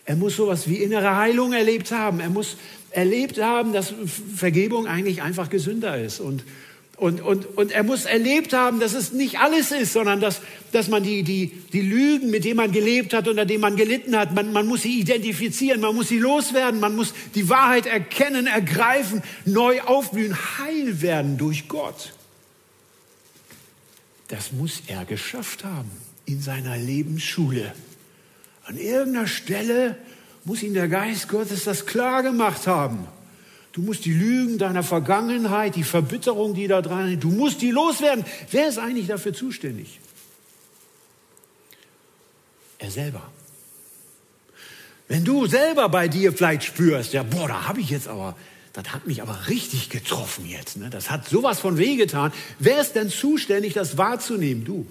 Er 0.05 0.15
muss 0.15 0.35
sowas 0.35 0.67
wie 0.67 0.75
innere 0.75 1.15
Heilung 1.15 1.53
erlebt 1.53 1.91
haben. 1.91 2.19
Er 2.19 2.29
muss 2.29 2.57
erlebt 2.91 3.41
haben, 3.41 3.73
dass 3.73 3.93
Vergebung 4.35 4.87
eigentlich 4.87 5.21
einfach 5.21 5.49
gesünder 5.49 5.97
ist 5.97 6.19
und, 6.19 6.43
Und, 6.97 7.21
und, 7.21 7.45
und 7.57 7.71
er 7.71 7.83
muss 7.83 8.05
erlebt 8.05 8.53
haben, 8.53 8.79
dass 8.79 8.93
es 8.93 9.11
nicht 9.11 9.39
alles 9.39 9.71
ist, 9.71 9.93
sondern 9.93 10.21
dass, 10.21 10.41
dass 10.71 10.89
man 10.89 11.01
die, 11.01 11.23
die, 11.23 11.47
die 11.47 11.81
Lügen, 11.81 12.29
mit 12.29 12.45
denen 12.45 12.57
man 12.57 12.71
gelebt 12.71 13.13
hat, 13.13 13.27
unter 13.27 13.45
denen 13.45 13.61
man 13.61 13.75
gelitten 13.75 14.15
hat, 14.15 14.33
man, 14.33 14.53
man 14.53 14.67
muss 14.67 14.83
sie 14.83 14.99
identifizieren, 14.99 15.81
man 15.81 15.95
muss 15.95 16.09
sie 16.09 16.19
loswerden, 16.19 16.79
man 16.79 16.95
muss 16.95 17.13
die 17.33 17.49
Wahrheit 17.49 17.87
erkennen, 17.87 18.45
ergreifen, 18.45 19.23
neu 19.45 19.81
aufblühen, 19.81 20.37
heil 20.59 21.01
werden 21.01 21.37
durch 21.37 21.67
Gott. 21.67 22.13
Das 24.27 24.51
muss 24.51 24.83
er 24.87 25.03
geschafft 25.05 25.63
haben 25.63 25.91
in 26.25 26.41
seiner 26.41 26.77
Lebensschule. 26.77 27.73
An 28.65 28.77
irgendeiner 28.77 29.27
Stelle 29.27 29.97
muss 30.45 30.63
ihm 30.63 30.73
der 30.73 30.87
Geist 30.87 31.27
Gottes 31.27 31.63
das 31.63 31.85
klar 31.85 32.23
gemacht 32.23 32.67
haben. 32.67 33.07
Du 33.73 33.81
musst 33.81 34.05
die 34.05 34.13
Lügen 34.13 34.59
deiner 34.59 34.83
Vergangenheit, 34.83 35.75
die 35.75 35.83
Verbitterung, 35.83 36.53
die 36.53 36.67
da 36.67 36.81
dran 36.81 37.11
ist, 37.11 37.23
du 37.23 37.29
musst 37.29 37.61
die 37.61 37.71
loswerden. 37.71 38.23
Wer 38.51 38.69
ist 38.69 38.77
eigentlich 38.77 39.07
dafür 39.07 39.33
zuständig? 39.33 39.99
Er 42.77 42.91
selber. 42.91 43.23
Wenn 45.07 45.25
du 45.25 45.47
selber 45.47 45.89
bei 45.89 46.07
dir 46.07 46.33
vielleicht 46.33 46.63
spürst, 46.63 47.13
ja, 47.13 47.23
boah, 47.23 47.47
da 47.47 47.67
habe 47.67 47.81
ich 47.81 47.89
jetzt 47.89 48.07
aber, 48.07 48.35
das 48.73 48.93
hat 48.93 49.07
mich 49.07 49.23
aber 49.23 49.47
richtig 49.49 49.89
getroffen 49.89 50.47
jetzt. 50.47 50.77
Ne? 50.77 50.91
Das 50.91 51.09
hat 51.09 51.27
sowas 51.27 51.59
von 51.59 51.77
wehgetan. 51.77 52.31
Wer 52.59 52.79
ist 52.79 52.93
denn 52.93 53.09
zuständig, 53.09 53.73
das 53.73 53.97
wahrzunehmen? 53.97 54.65
Du. 54.65 54.85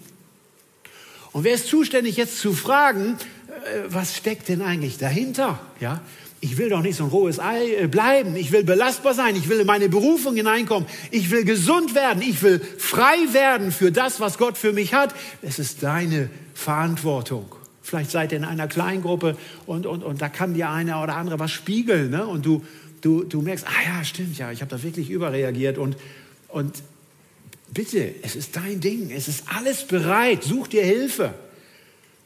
Und 1.31 1.45
wer 1.45 1.55
ist 1.55 1.69
zuständig, 1.69 2.17
jetzt 2.17 2.41
zu 2.41 2.53
fragen, 2.53 3.17
äh, 3.49 3.83
was 3.87 4.17
steckt 4.17 4.49
denn 4.49 4.61
eigentlich 4.61 4.99
dahinter? 4.99 5.61
Ja, 5.79 6.01
ich 6.43 6.59
will 6.59 6.69
doch 6.69 6.83
nicht 6.83 6.97
so 6.97 7.05
ein 7.05 7.11
rohes 7.11 7.39
Ei 7.39 7.77
äh, 7.77 7.87
bleiben. 7.87 8.35
Ich 8.35 8.51
will 8.51 8.65
belastbar 8.65 9.15
sein. 9.15 9.37
Ich 9.37 9.49
will 9.49 9.61
in 9.61 9.67
meine 9.67 9.89
Berufung 9.89 10.35
hineinkommen. 10.35 10.89
Ich 11.13 11.31
will 11.31 11.45
gesund 11.45 11.95
werden. 11.95 12.21
Ich 12.21 12.43
will 12.43 12.61
frei 12.79 13.17
werden 13.31 13.71
für 13.71 13.93
das, 13.93 14.19
was 14.19 14.39
Gott 14.39 14.59
für 14.59 14.73
mich 14.73 14.93
hat. 14.93 15.15
Es 15.41 15.61
ist 15.61 15.85
deine 15.85 16.29
Verantwortung. 16.53 17.55
Vielleicht 17.81 18.11
seid 18.11 18.33
ihr 18.33 18.39
in 18.39 18.45
einer 18.45 18.67
Kleingruppe 18.67 19.37
und, 19.67 19.87
und, 19.87 20.03
und 20.03 20.21
da 20.21 20.29
kann 20.29 20.55
dir 20.55 20.69
einer 20.71 21.01
oder 21.01 21.15
andere 21.15 21.39
was 21.39 21.53
spiegeln. 21.53 22.11
Ne? 22.11 22.27
Und 22.27 22.45
du, 22.45 22.65
du, 23.03 23.23
du 23.23 23.41
merkst, 23.41 23.65
ah 23.69 23.99
ja, 23.99 24.05
stimmt, 24.05 24.37
ja, 24.37 24.51
ich 24.51 24.63
habe 24.63 24.71
da 24.71 24.83
wirklich 24.83 25.11
überreagiert. 25.11 25.79
Und, 25.79 25.97
und 26.49 26.75
bitte, 27.73 28.17
es 28.23 28.35
ist 28.35 28.57
dein 28.57 28.81
Ding. 28.81 29.13
Es 29.13 29.29
ist 29.29 29.45
alles 29.55 29.85
bereit. 29.85 30.43
Such 30.43 30.67
dir 30.67 30.83
Hilfe. 30.83 31.35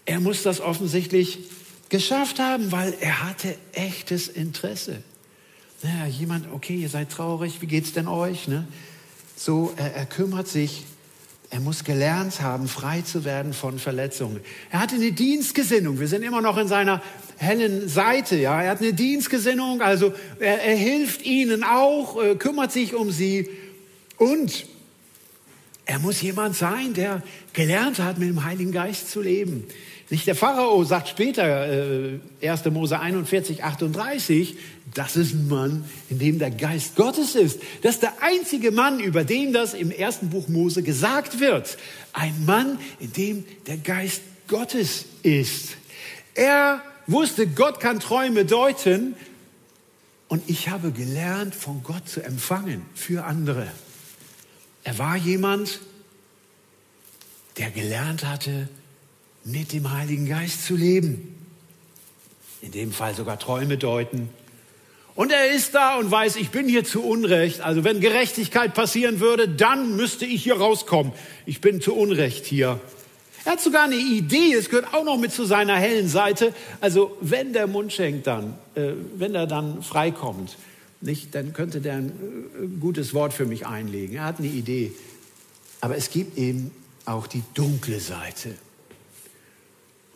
Er 0.06 0.20
muss 0.20 0.42
das 0.42 0.62
offensichtlich 0.62 1.40
geschafft 1.88 2.38
haben, 2.38 2.72
weil 2.72 2.94
er 3.00 3.22
hatte 3.22 3.56
echtes 3.72 4.28
Interesse. 4.28 5.02
Ja, 5.82 6.06
jemand, 6.06 6.52
okay, 6.52 6.76
ihr 6.76 6.88
seid 6.88 7.10
traurig, 7.10 7.60
wie 7.60 7.66
geht's 7.66 7.92
denn 7.92 8.08
euch? 8.08 8.48
Ne? 8.48 8.66
So, 9.36 9.72
er, 9.76 9.94
er 9.94 10.06
kümmert 10.06 10.48
sich. 10.48 10.84
Er 11.48 11.60
muss 11.60 11.84
gelernt 11.84 12.40
haben, 12.40 12.66
frei 12.66 13.02
zu 13.02 13.24
werden 13.24 13.52
von 13.52 13.78
Verletzungen. 13.78 14.40
Er 14.70 14.80
hatte 14.80 14.96
eine 14.96 15.12
Dienstgesinnung. 15.12 16.00
Wir 16.00 16.08
sind 16.08 16.24
immer 16.24 16.40
noch 16.40 16.56
in 16.58 16.66
seiner 16.66 17.00
hellen 17.36 17.88
Seite. 17.88 18.36
Ja, 18.36 18.60
er 18.60 18.70
hat 18.72 18.80
eine 18.80 18.92
Dienstgesinnung. 18.94 19.80
Also 19.80 20.12
er, 20.40 20.62
er 20.62 20.74
hilft 20.74 21.24
ihnen 21.24 21.62
auch, 21.62 22.20
äh, 22.20 22.34
kümmert 22.34 22.72
sich 22.72 22.94
um 22.94 23.12
sie 23.12 23.48
und 24.18 24.66
er 25.84 26.00
muss 26.00 26.20
jemand 26.20 26.56
sein, 26.56 26.94
der 26.94 27.22
gelernt 27.52 28.00
hat, 28.00 28.18
mit 28.18 28.28
dem 28.28 28.44
Heiligen 28.44 28.72
Geist 28.72 29.10
zu 29.10 29.22
leben. 29.22 29.64
Nicht 30.08 30.26
der 30.28 30.36
Pharao 30.36 30.84
sagt 30.84 31.08
später, 31.08 31.66
äh, 31.68 32.20
1. 32.40 32.70
Mose 32.70 33.00
41, 33.00 33.64
38, 33.64 34.56
das 34.94 35.16
ist 35.16 35.34
ein 35.34 35.48
Mann, 35.48 35.84
in 36.08 36.20
dem 36.20 36.38
der 36.38 36.52
Geist 36.52 36.94
Gottes 36.94 37.34
ist. 37.34 37.60
Das 37.82 37.96
ist 37.96 38.02
der 38.02 38.22
einzige 38.22 38.70
Mann, 38.70 39.00
über 39.00 39.24
den 39.24 39.52
das 39.52 39.74
im 39.74 39.90
ersten 39.90 40.30
Buch 40.30 40.46
Mose 40.46 40.84
gesagt 40.84 41.40
wird. 41.40 41.76
Ein 42.12 42.44
Mann, 42.44 42.78
in 43.00 43.12
dem 43.12 43.44
der 43.66 43.78
Geist 43.78 44.22
Gottes 44.46 45.06
ist. 45.22 45.76
Er 46.34 46.82
wusste, 47.08 47.48
Gott 47.48 47.80
kann 47.80 47.98
Träume 47.98 48.44
deuten 48.44 49.16
und 50.28 50.48
ich 50.48 50.68
habe 50.68 50.92
gelernt, 50.92 51.54
von 51.54 51.82
Gott 51.82 52.08
zu 52.08 52.22
empfangen 52.22 52.86
für 52.94 53.24
andere. 53.24 53.66
Er 54.84 54.98
war 54.98 55.16
jemand, 55.16 55.80
der 57.58 57.70
gelernt 57.70 58.24
hatte, 58.24 58.68
mit 59.46 59.72
dem 59.72 59.92
Heiligen 59.92 60.28
Geist 60.28 60.66
zu 60.66 60.74
leben. 60.74 61.34
In 62.60 62.72
dem 62.72 62.92
Fall 62.92 63.14
sogar 63.14 63.38
Träume 63.38 63.78
deuten. 63.78 64.28
Und 65.14 65.32
er 65.32 65.50
ist 65.50 65.74
da 65.74 65.96
und 65.96 66.10
weiß, 66.10 66.36
ich 66.36 66.50
bin 66.50 66.68
hier 66.68 66.84
zu 66.84 67.02
Unrecht. 67.02 67.60
Also 67.60 67.84
wenn 67.84 68.00
Gerechtigkeit 68.00 68.74
passieren 68.74 69.20
würde, 69.20 69.48
dann 69.48 69.96
müsste 69.96 70.26
ich 70.26 70.42
hier 70.42 70.58
rauskommen. 70.58 71.12
Ich 71.46 71.60
bin 71.60 71.80
zu 71.80 71.94
Unrecht 71.94 72.44
hier. 72.44 72.80
Er 73.44 73.52
hat 73.52 73.60
sogar 73.60 73.84
eine 73.84 73.94
Idee, 73.94 74.54
es 74.54 74.68
gehört 74.68 74.92
auch 74.92 75.04
noch 75.04 75.18
mit 75.18 75.32
zu 75.32 75.44
seiner 75.44 75.76
hellen 75.76 76.08
Seite. 76.08 76.52
Also 76.80 77.16
wenn 77.20 77.52
der 77.52 77.68
Mundschenk 77.68 78.24
dann, 78.24 78.54
äh, 78.74 78.92
wenn 79.14 79.34
er 79.36 79.46
dann 79.46 79.82
freikommt, 79.82 80.58
nicht, 81.00 81.34
dann 81.34 81.52
könnte 81.52 81.80
der 81.80 81.94
ein 81.94 82.08
äh, 82.08 82.66
gutes 82.80 83.14
Wort 83.14 83.32
für 83.32 83.46
mich 83.46 83.66
einlegen. 83.66 84.16
Er 84.16 84.24
hat 84.24 84.40
eine 84.40 84.48
Idee. 84.48 84.92
Aber 85.80 85.96
es 85.96 86.10
gibt 86.10 86.36
eben 86.36 86.72
auch 87.04 87.28
die 87.28 87.42
dunkle 87.54 88.00
Seite. 88.00 88.56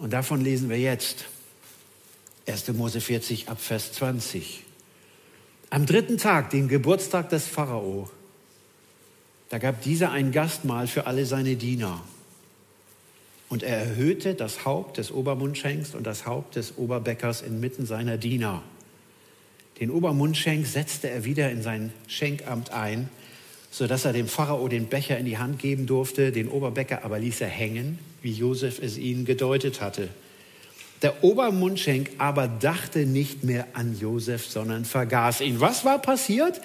Und 0.01 0.15
davon 0.15 0.41
lesen 0.41 0.71
wir 0.71 0.79
jetzt. 0.79 1.27
1. 2.47 2.69
Mose 2.69 3.03
40 3.03 3.51
ab 3.51 3.61
Vers 3.61 3.93
20. 3.93 4.65
Am 5.69 5.85
dritten 5.85 6.17
Tag, 6.17 6.51
den 6.51 6.69
Geburtstag 6.69 7.29
des 7.29 7.47
Pharao, 7.47 8.11
da 9.51 9.59
gab 9.59 9.83
dieser 9.83 10.11
ein 10.11 10.33
Gastmahl 10.33 10.87
für 10.87 11.07
alle 11.07 11.27
seine 11.27 11.57
Diener. 11.57 12.03
Und 13.51 13.63
er 13.63 13.77
erhöhte 13.77 14.35
das 14.35 14.65
Haupt 14.65 14.97
des 14.97 15.13
Obermundschenks 15.13 15.95
und 15.95 16.07
das 16.07 16.25
Haupt 16.25 16.57
des 16.57 16.79
Oberbäckers 16.79 17.43
inmitten 17.43 17.85
seiner 17.85 18.17
Diener. 18.17 18.63
Den 19.81 19.91
Obermundschenk 19.91 20.67
setzte 20.67 21.11
er 21.11 21.25
wieder 21.25 21.51
in 21.51 21.63
sein 21.63 21.93
Schenkamt 22.07 22.71
ein, 22.71 23.11
sodass 23.71 24.07
er 24.07 24.15
dem 24.15 24.29
Pharao 24.29 24.67
den 24.69 24.87
Becher 24.87 25.19
in 25.19 25.27
die 25.27 25.39
Hand 25.39 25.59
geben 25.59 25.87
durfte, 25.87 26.33
den 26.33 26.49
Oberbäcker 26.49 27.05
aber 27.05 27.19
ließ 27.19 27.43
er 27.43 27.49
hängen 27.49 27.99
wie 28.23 28.33
Josef 28.33 28.81
es 28.83 28.99
ihnen 28.99 29.25
gedeutet 29.25 29.81
hatte. 29.81 30.09
Der 31.03 31.25
Obermundschenk 31.25 32.11
aber 32.19 32.47
dachte 32.47 33.07
nicht 33.07 33.43
mehr 33.43 33.67
an 33.73 33.99
Josef, 33.99 34.47
sondern 34.47 34.85
vergaß 34.85 35.41
ihn. 35.41 35.61
Was 35.61 35.85
war 35.85 35.99
passiert? 35.99 36.61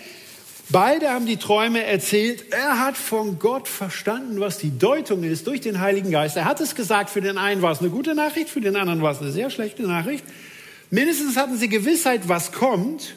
Beide 0.70 1.10
haben 1.10 1.26
die 1.26 1.38
Träume 1.38 1.84
erzählt. 1.84 2.52
Er 2.52 2.80
hat 2.80 2.98
von 2.98 3.40
Gott 3.40 3.68
verstanden, 3.68 4.40
was 4.40 4.58
die 4.58 4.78
Deutung 4.78 5.24
ist 5.24 5.48
durch 5.48 5.62
den 5.62 5.80
Heiligen 5.80 6.12
Geist. 6.12 6.36
Er 6.38 6.46
hat 6.46 6.60
es 6.60 6.76
gesagt, 6.76 7.12
für 7.12 7.22
den 7.22 7.38
einen 7.38 7.62
war 7.62 7.72
es 7.72 7.80
eine 7.80 7.90
gute 7.90 8.16
Nachricht, 8.16 8.50
für 8.50 8.62
den 8.62 8.76
anderen 8.76 9.02
war 9.02 9.12
es 9.12 9.20
eine 9.20 9.32
sehr 9.32 9.50
schlechte 9.50 9.84
Nachricht. 9.84 10.26
Mindestens 10.90 11.38
hatten 11.38 11.58
sie 11.58 11.70
Gewissheit, 11.70 12.28
was 12.28 12.52
kommt, 12.52 13.16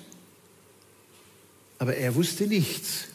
aber 1.78 1.96
er 1.96 2.14
wusste 2.14 2.46
nichts. 2.46 3.07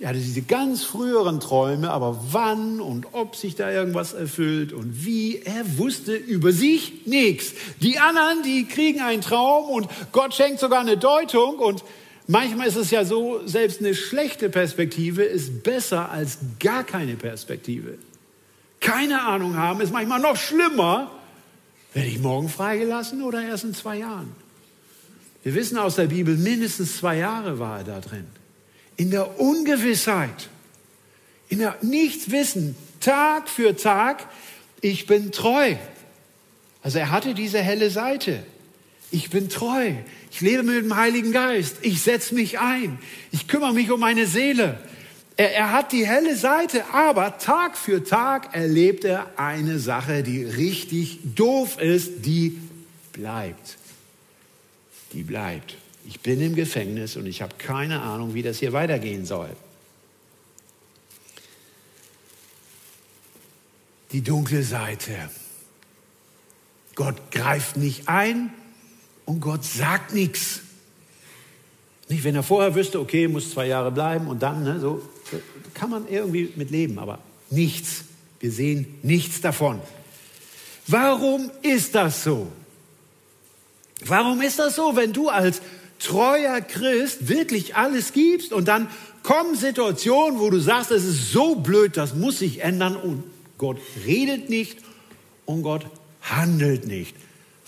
Er 0.00 0.08
hatte 0.08 0.18
diese 0.18 0.40
ganz 0.40 0.82
früheren 0.82 1.40
Träume, 1.40 1.90
aber 1.90 2.18
wann 2.30 2.80
und 2.80 3.08
ob 3.12 3.36
sich 3.36 3.54
da 3.54 3.70
irgendwas 3.70 4.14
erfüllt 4.14 4.72
und 4.72 5.04
wie, 5.04 5.42
er 5.42 5.76
wusste 5.76 6.16
über 6.16 6.52
sich 6.52 7.06
nichts. 7.06 7.52
Die 7.80 7.98
anderen, 7.98 8.42
die 8.42 8.64
kriegen 8.64 9.00
einen 9.00 9.20
Traum 9.20 9.68
und 9.68 9.88
Gott 10.12 10.32
schenkt 10.34 10.58
sogar 10.58 10.80
eine 10.80 10.96
Deutung 10.96 11.58
und 11.58 11.84
manchmal 12.26 12.68
ist 12.68 12.76
es 12.76 12.90
ja 12.90 13.04
so, 13.04 13.46
selbst 13.46 13.80
eine 13.80 13.94
schlechte 13.94 14.48
Perspektive 14.48 15.22
ist 15.22 15.62
besser 15.62 16.10
als 16.10 16.38
gar 16.58 16.82
keine 16.82 17.16
Perspektive. 17.16 17.98
Keine 18.80 19.20
Ahnung 19.20 19.58
haben 19.58 19.82
ist 19.82 19.92
manchmal 19.92 20.20
noch 20.20 20.36
schlimmer. 20.36 21.10
Werde 21.92 22.08
ich 22.08 22.20
morgen 22.20 22.48
freigelassen 22.48 23.22
oder 23.22 23.42
erst 23.42 23.64
in 23.64 23.74
zwei 23.74 23.98
Jahren? 23.98 24.32
Wir 25.42 25.54
wissen 25.54 25.76
aus 25.76 25.96
der 25.96 26.06
Bibel, 26.06 26.38
mindestens 26.38 26.96
zwei 26.96 27.18
Jahre 27.18 27.58
war 27.58 27.78
er 27.78 27.84
da 27.84 28.00
drin 28.00 28.39
in 29.00 29.10
der 29.10 29.40
Ungewissheit, 29.40 30.50
in 31.48 31.60
der 31.60 31.78
Nichtswissen, 31.80 32.76
Tag 33.00 33.48
für 33.48 33.74
Tag, 33.74 34.28
ich 34.82 35.06
bin 35.06 35.32
treu. 35.32 35.76
Also 36.82 36.98
er 36.98 37.10
hatte 37.10 37.32
diese 37.32 37.60
helle 37.60 37.88
Seite. 37.88 38.42
Ich 39.10 39.30
bin 39.30 39.48
treu. 39.48 39.94
Ich 40.30 40.42
lebe 40.42 40.64
mit 40.64 40.84
dem 40.84 40.96
Heiligen 40.96 41.32
Geist. 41.32 41.76
Ich 41.80 42.02
setze 42.02 42.34
mich 42.34 42.58
ein. 42.58 42.98
Ich 43.32 43.48
kümmere 43.48 43.72
mich 43.72 43.90
um 43.90 44.00
meine 44.00 44.26
Seele. 44.26 44.78
Er, 45.38 45.54
er 45.54 45.72
hat 45.72 45.92
die 45.92 46.06
helle 46.06 46.36
Seite, 46.36 46.84
aber 46.92 47.38
Tag 47.38 47.78
für 47.78 48.04
Tag 48.04 48.54
erlebt 48.54 49.06
er 49.06 49.30
eine 49.38 49.78
Sache, 49.78 50.22
die 50.22 50.44
richtig 50.44 51.20
doof 51.34 51.80
ist, 51.80 52.26
die 52.26 52.60
bleibt. 53.14 53.78
Die 55.14 55.22
bleibt 55.22 55.78
ich 56.06 56.20
bin 56.20 56.40
im 56.40 56.54
Gefängnis 56.54 57.16
und 57.16 57.26
ich 57.26 57.42
habe 57.42 57.54
keine 57.58 58.02
Ahnung, 58.02 58.34
wie 58.34 58.42
das 58.42 58.58
hier 58.58 58.72
weitergehen 58.72 59.26
soll. 59.26 59.50
Die 64.12 64.22
dunkle 64.22 64.62
Seite. 64.62 65.14
Gott 66.94 67.30
greift 67.30 67.76
nicht 67.76 68.08
ein 68.08 68.52
und 69.24 69.40
Gott 69.40 69.64
sagt 69.64 70.12
nichts. 70.12 70.62
Nicht, 72.08 72.24
wenn 72.24 72.34
er 72.34 72.42
vorher 72.42 72.74
wüsste, 72.74 72.98
okay, 72.98 73.28
muss 73.28 73.52
zwei 73.52 73.66
Jahre 73.66 73.92
bleiben 73.92 74.26
und 74.26 74.42
dann, 74.42 74.64
ne, 74.64 74.80
so 74.80 75.00
kann 75.74 75.90
man 75.90 76.08
irgendwie 76.08 76.52
mit 76.56 76.70
leben, 76.70 76.98
aber 76.98 77.20
nichts. 77.50 78.04
Wir 78.40 78.50
sehen 78.50 78.98
nichts 79.02 79.40
davon. 79.40 79.80
Warum 80.88 81.50
ist 81.62 81.94
das 81.94 82.24
so? 82.24 82.50
Warum 84.04 84.40
ist 84.40 84.58
das 84.58 84.74
so, 84.74 84.96
wenn 84.96 85.12
du 85.12 85.28
als 85.28 85.62
treuer 86.00 86.60
Christ 86.60 87.28
wirklich 87.28 87.76
alles 87.76 88.12
gibst 88.12 88.52
und 88.52 88.66
dann 88.66 88.88
kommen 89.22 89.54
Situationen, 89.54 90.40
wo 90.40 90.50
du 90.50 90.58
sagst, 90.58 90.90
es 90.90 91.04
ist 91.04 91.30
so 91.30 91.54
blöd, 91.54 91.96
das 91.96 92.14
muss 92.14 92.38
sich 92.38 92.62
ändern 92.62 92.96
und 92.96 93.22
Gott 93.58 93.78
redet 94.04 94.48
nicht 94.48 94.78
und 95.44 95.62
Gott 95.62 95.86
handelt 96.22 96.86
nicht. 96.86 97.14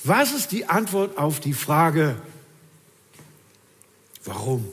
Was 0.04 0.32
ist 0.32 0.50
die 0.50 0.66
Antwort 0.66 1.18
auf 1.18 1.38
die 1.38 1.52
Frage, 1.52 2.16
warum? 4.24 4.66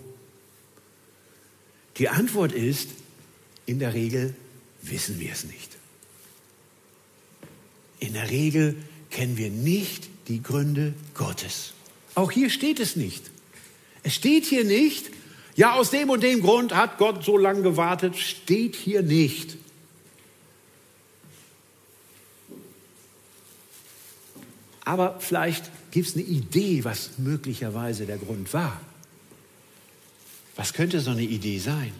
Die 1.97 2.09
Antwort 2.09 2.53
ist, 2.53 2.89
in 3.65 3.79
der 3.79 3.93
Regel 3.93 4.33
wissen 4.81 5.19
wir 5.19 5.31
es 5.31 5.43
nicht. 5.43 5.77
In 7.99 8.13
der 8.13 8.29
Regel 8.29 8.77
kennen 9.09 9.37
wir 9.37 9.49
nicht 9.49 10.09
die 10.29 10.41
Gründe 10.41 10.93
Gottes. 11.13 11.73
Auch 12.15 12.31
hier 12.31 12.49
steht 12.49 12.79
es 12.79 12.95
nicht. 12.95 13.29
Es 14.03 14.15
steht 14.15 14.45
hier 14.45 14.63
nicht, 14.63 15.11
ja, 15.55 15.73
aus 15.73 15.91
dem 15.91 16.09
und 16.09 16.23
dem 16.23 16.41
Grund 16.41 16.73
hat 16.73 16.97
Gott 16.97 17.23
so 17.23 17.37
lange 17.37 17.61
gewartet, 17.61 18.17
steht 18.17 18.75
hier 18.75 19.01
nicht. 19.01 19.57
Aber 24.85 25.19
vielleicht 25.19 25.69
gibt 25.91 26.07
es 26.07 26.15
eine 26.15 26.23
Idee, 26.23 26.83
was 26.83 27.17
möglicherweise 27.17 28.05
der 28.05 28.17
Grund 28.17 28.53
war. 28.53 28.79
Was 30.55 30.73
könnte 30.73 30.99
so 30.99 31.11
eine 31.11 31.23
Idee 31.23 31.59
sein? 31.59 31.91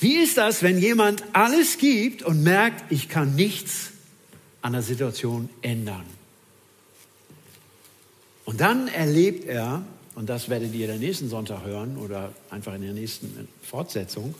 Wie 0.00 0.16
ist 0.16 0.38
das, 0.38 0.62
wenn 0.62 0.78
jemand 0.78 1.22
alles 1.34 1.76
gibt 1.78 2.22
und 2.22 2.42
merkt, 2.42 2.90
ich 2.90 3.08
kann 3.08 3.34
nichts 3.34 3.90
an 4.62 4.72
der 4.72 4.82
Situation 4.82 5.50
ändern? 5.62 6.06
Und 8.50 8.60
dann 8.60 8.88
erlebt 8.88 9.46
er, 9.46 9.82
und 10.16 10.28
das 10.28 10.48
werdet 10.48 10.74
ihr 10.74 10.88
den 10.88 10.98
nächsten 10.98 11.28
Sonntag 11.28 11.64
hören 11.64 11.96
oder 11.96 12.30
einfach 12.50 12.74
in 12.74 12.82
der 12.82 12.92
nächsten 12.92 13.46
Fortsetzung, 13.62 14.34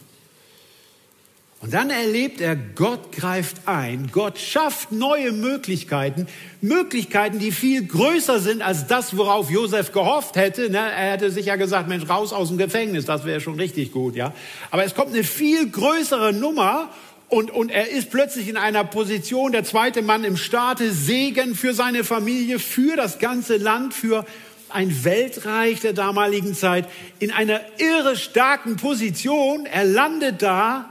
und 1.61 1.75
dann 1.75 1.91
erlebt 1.91 2.41
er, 2.41 2.57
Gott 2.57 3.13
greift 3.13 3.69
ein, 3.69 4.09
Gott 4.11 4.39
schafft 4.39 4.91
neue 4.91 5.31
Möglichkeiten, 5.31 6.27
Möglichkeiten, 6.61 7.39
die 7.39 7.53
viel 7.53 7.87
größer 7.87 8.41
sind 8.41 8.63
als 8.63 8.89
das, 8.89 9.17
worauf 9.17 9.49
Josef 9.49 9.93
gehofft 9.93 10.35
hätte. 10.35 10.71
Ne? 10.71 10.79
Er 10.79 11.13
hätte 11.13 11.31
sich 11.31 11.47
ja 11.47 11.55
gesagt, 11.55 11.87
Mensch, 11.87 12.09
raus 12.09 12.33
aus 12.33 12.49
dem 12.49 12.59
Gefängnis, 12.59 13.05
das 13.05 13.25
wäre 13.25 13.41
schon 13.41 13.61
richtig 13.61 13.93
gut, 13.93 14.17
ja. 14.17 14.33
Aber 14.73 14.85
es 14.85 14.97
kommt 14.97 15.15
eine 15.15 15.23
viel 15.23 15.71
größere 15.71 16.33
Nummer 16.33 16.89
und, 17.31 17.53
und 17.53 17.71
er 17.71 17.89
ist 17.89 18.11
plötzlich 18.11 18.49
in 18.49 18.57
einer 18.57 18.83
Position, 18.83 19.53
der 19.53 19.63
zweite 19.63 20.03
Mann 20.03 20.25
im 20.25 20.37
Staate, 20.37 20.93
Segen 20.93 21.55
für 21.55 21.75
seine 21.75 22.03
Familie, 22.03 22.59
für 22.59 22.97
das 22.97 23.21
ganze 23.21 23.57
Land, 23.57 23.95
für 23.95 24.27
ein 24.69 25.05
Weltreich 25.05 25.81
der 25.81 25.93
damaligen 25.93 26.55
Zeit, 26.55 26.89
in 27.21 27.31
einer 27.31 27.61
irre 27.79 28.17
starken 28.17 28.77
Position. 28.77 29.65
Er 29.67 29.85
landet 29.85 30.43
da 30.43 30.91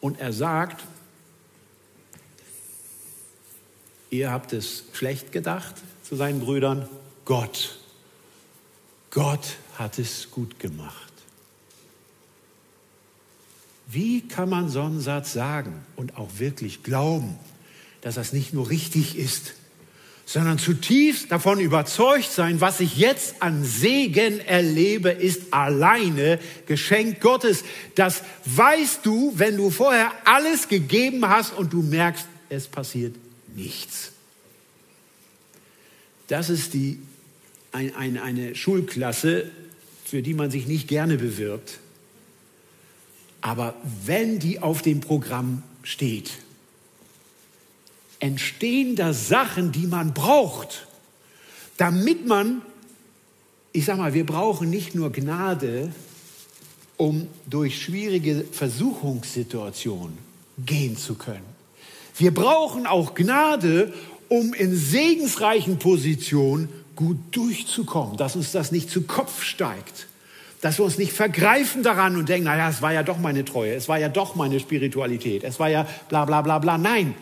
und 0.00 0.18
er 0.18 0.32
sagt, 0.32 0.82
ihr 4.10 4.32
habt 4.32 4.52
es 4.52 4.84
schlecht 4.92 5.30
gedacht 5.30 5.76
zu 6.02 6.16
seinen 6.16 6.40
Brüdern, 6.40 6.88
Gott, 7.24 7.78
Gott 9.10 9.56
hat 9.78 10.00
es 10.00 10.28
gut 10.32 10.58
gemacht. 10.58 11.11
Wie 13.92 14.22
kann 14.22 14.48
man 14.48 14.70
so 14.70 14.80
einen 14.80 15.00
Satz 15.00 15.34
sagen 15.34 15.74
und 15.96 16.16
auch 16.16 16.30
wirklich 16.38 16.82
glauben, 16.82 17.36
dass 18.00 18.14
das 18.14 18.32
nicht 18.32 18.54
nur 18.54 18.70
richtig 18.70 19.18
ist, 19.18 19.52
sondern 20.24 20.58
zutiefst 20.58 21.30
davon 21.30 21.60
überzeugt 21.60 22.30
sein, 22.32 22.62
was 22.62 22.80
ich 22.80 22.96
jetzt 22.96 23.42
an 23.42 23.64
Segen 23.64 24.40
erlebe, 24.40 25.10
ist 25.10 25.52
alleine 25.52 26.38
Geschenk 26.66 27.20
Gottes. 27.20 27.64
Das 27.94 28.22
weißt 28.46 29.04
du, 29.04 29.34
wenn 29.36 29.58
du 29.58 29.68
vorher 29.68 30.10
alles 30.24 30.68
gegeben 30.68 31.28
hast 31.28 31.52
und 31.52 31.74
du 31.74 31.82
merkst, 31.82 32.26
es 32.48 32.68
passiert 32.68 33.14
nichts. 33.54 34.12
Das 36.28 36.48
ist 36.48 36.72
die, 36.72 36.98
ein, 37.72 37.94
ein, 37.94 38.16
eine 38.16 38.54
Schulklasse, 38.54 39.50
für 40.06 40.22
die 40.22 40.32
man 40.32 40.50
sich 40.50 40.66
nicht 40.66 40.88
gerne 40.88 41.18
bewirbt. 41.18 41.78
Aber 43.42 43.74
wenn 44.06 44.38
die 44.38 44.60
auf 44.60 44.82
dem 44.82 45.00
Programm 45.00 45.62
steht, 45.82 46.38
entstehen 48.20 48.96
da 48.96 49.12
Sachen, 49.12 49.72
die 49.72 49.86
man 49.86 50.14
braucht, 50.14 50.86
damit 51.76 52.26
man, 52.26 52.62
ich 53.72 53.84
sag 53.84 53.98
mal, 53.98 54.14
wir 54.14 54.24
brauchen 54.24 54.70
nicht 54.70 54.94
nur 54.94 55.10
Gnade, 55.10 55.92
um 56.96 57.26
durch 57.50 57.82
schwierige 57.82 58.44
Versuchungssituationen 58.52 60.16
gehen 60.64 60.96
zu 60.96 61.16
können. 61.16 61.44
Wir 62.16 62.32
brauchen 62.32 62.86
auch 62.86 63.14
Gnade, 63.14 63.92
um 64.28 64.54
in 64.54 64.76
segensreichen 64.76 65.80
Positionen 65.80 66.68
gut 66.94 67.18
durchzukommen, 67.32 68.16
dass 68.16 68.36
uns 68.36 68.52
das 68.52 68.70
nicht 68.70 68.88
zu 68.88 69.02
Kopf 69.02 69.42
steigt, 69.42 70.06
dass 70.62 70.78
wir 70.78 70.84
uns 70.84 70.96
nicht 70.96 71.12
vergreifen 71.12 71.82
daran 71.82 72.16
und 72.16 72.28
denken, 72.28 72.44
naja, 72.44 72.70
es 72.70 72.80
war 72.80 72.92
ja 72.92 73.02
doch 73.02 73.18
meine 73.18 73.44
Treue, 73.44 73.74
es 73.74 73.88
war 73.88 73.98
ja 73.98 74.08
doch 74.08 74.36
meine 74.36 74.58
Spiritualität, 74.58 75.44
es 75.44 75.60
war 75.60 75.68
ja 75.68 75.86
bla 76.08 76.24
bla 76.24 76.40
bla 76.40 76.58
bla. 76.60 76.78
Nein, 76.78 77.14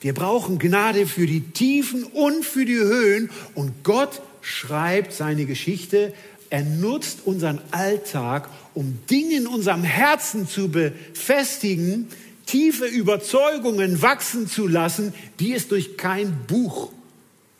wir 0.00 0.14
brauchen 0.14 0.58
Gnade 0.58 1.06
für 1.06 1.26
die 1.26 1.40
Tiefen 1.40 2.04
und 2.04 2.44
für 2.44 2.64
die 2.64 2.78
Höhen. 2.78 3.30
Und 3.54 3.84
Gott 3.84 4.22
schreibt 4.40 5.12
seine 5.12 5.44
Geschichte. 5.44 6.14
Er 6.48 6.62
nutzt 6.62 7.26
unseren 7.26 7.60
Alltag, 7.72 8.48
um 8.72 9.00
Dinge 9.10 9.36
in 9.36 9.46
unserem 9.46 9.82
Herzen 9.82 10.48
zu 10.48 10.70
befestigen, 10.70 12.08
tiefe 12.46 12.86
Überzeugungen 12.86 14.00
wachsen 14.00 14.46
zu 14.46 14.66
lassen, 14.66 15.12
die 15.40 15.52
es 15.52 15.68
durch 15.68 15.96
kein 15.96 16.46
Buch 16.46 16.90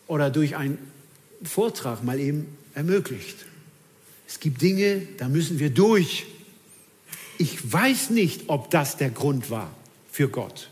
oder 0.06 0.30
durch 0.30 0.56
einen 0.56 0.78
Vortrag 1.42 2.04
mal 2.04 2.20
eben 2.20 2.46
ermöglicht. 2.74 3.44
Es 4.28 4.40
gibt 4.40 4.60
Dinge, 4.62 5.02
da 5.18 5.28
müssen 5.28 5.58
wir 5.58 5.70
durch. 5.70 6.26
Ich 7.38 7.72
weiß 7.72 8.10
nicht, 8.10 8.44
ob 8.48 8.70
das 8.70 8.96
der 8.96 9.10
Grund 9.10 9.50
war 9.50 9.70
für 10.10 10.28
Gott. 10.28 10.68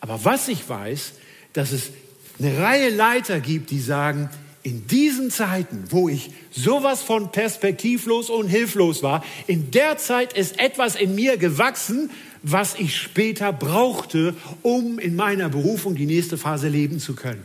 Aber 0.00 0.24
was 0.24 0.48
ich 0.48 0.68
weiß, 0.68 1.12
dass 1.52 1.72
es 1.72 1.90
eine 2.38 2.58
Reihe 2.58 2.90
Leiter 2.90 3.40
gibt, 3.40 3.70
die 3.70 3.80
sagen, 3.80 4.30
in 4.62 4.86
diesen 4.86 5.30
Zeiten, 5.30 5.84
wo 5.90 6.08
ich 6.08 6.30
sowas 6.50 7.02
von 7.02 7.32
perspektivlos 7.32 8.28
und 8.28 8.48
hilflos 8.48 9.02
war, 9.02 9.24
in 9.46 9.70
der 9.70 9.98
Zeit 9.98 10.32
ist 10.34 10.58
etwas 10.58 10.94
in 10.94 11.14
mir 11.14 11.36
gewachsen, 11.36 12.10
was 12.42 12.74
ich 12.74 12.96
später 12.96 13.52
brauchte, 13.52 14.34
um 14.62 14.98
in 14.98 15.16
meiner 15.16 15.48
Berufung 15.48 15.94
die 15.94 16.06
nächste 16.06 16.38
Phase 16.38 16.68
leben 16.68 17.00
zu 17.00 17.14
können. 17.14 17.44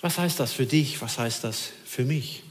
Was 0.00 0.18
heißt 0.18 0.38
das 0.38 0.52
für 0.52 0.66
dich? 0.66 1.00
Was 1.00 1.18
heißt 1.18 1.42
das 1.42 1.70
für 1.88 2.04
mich? 2.04 2.42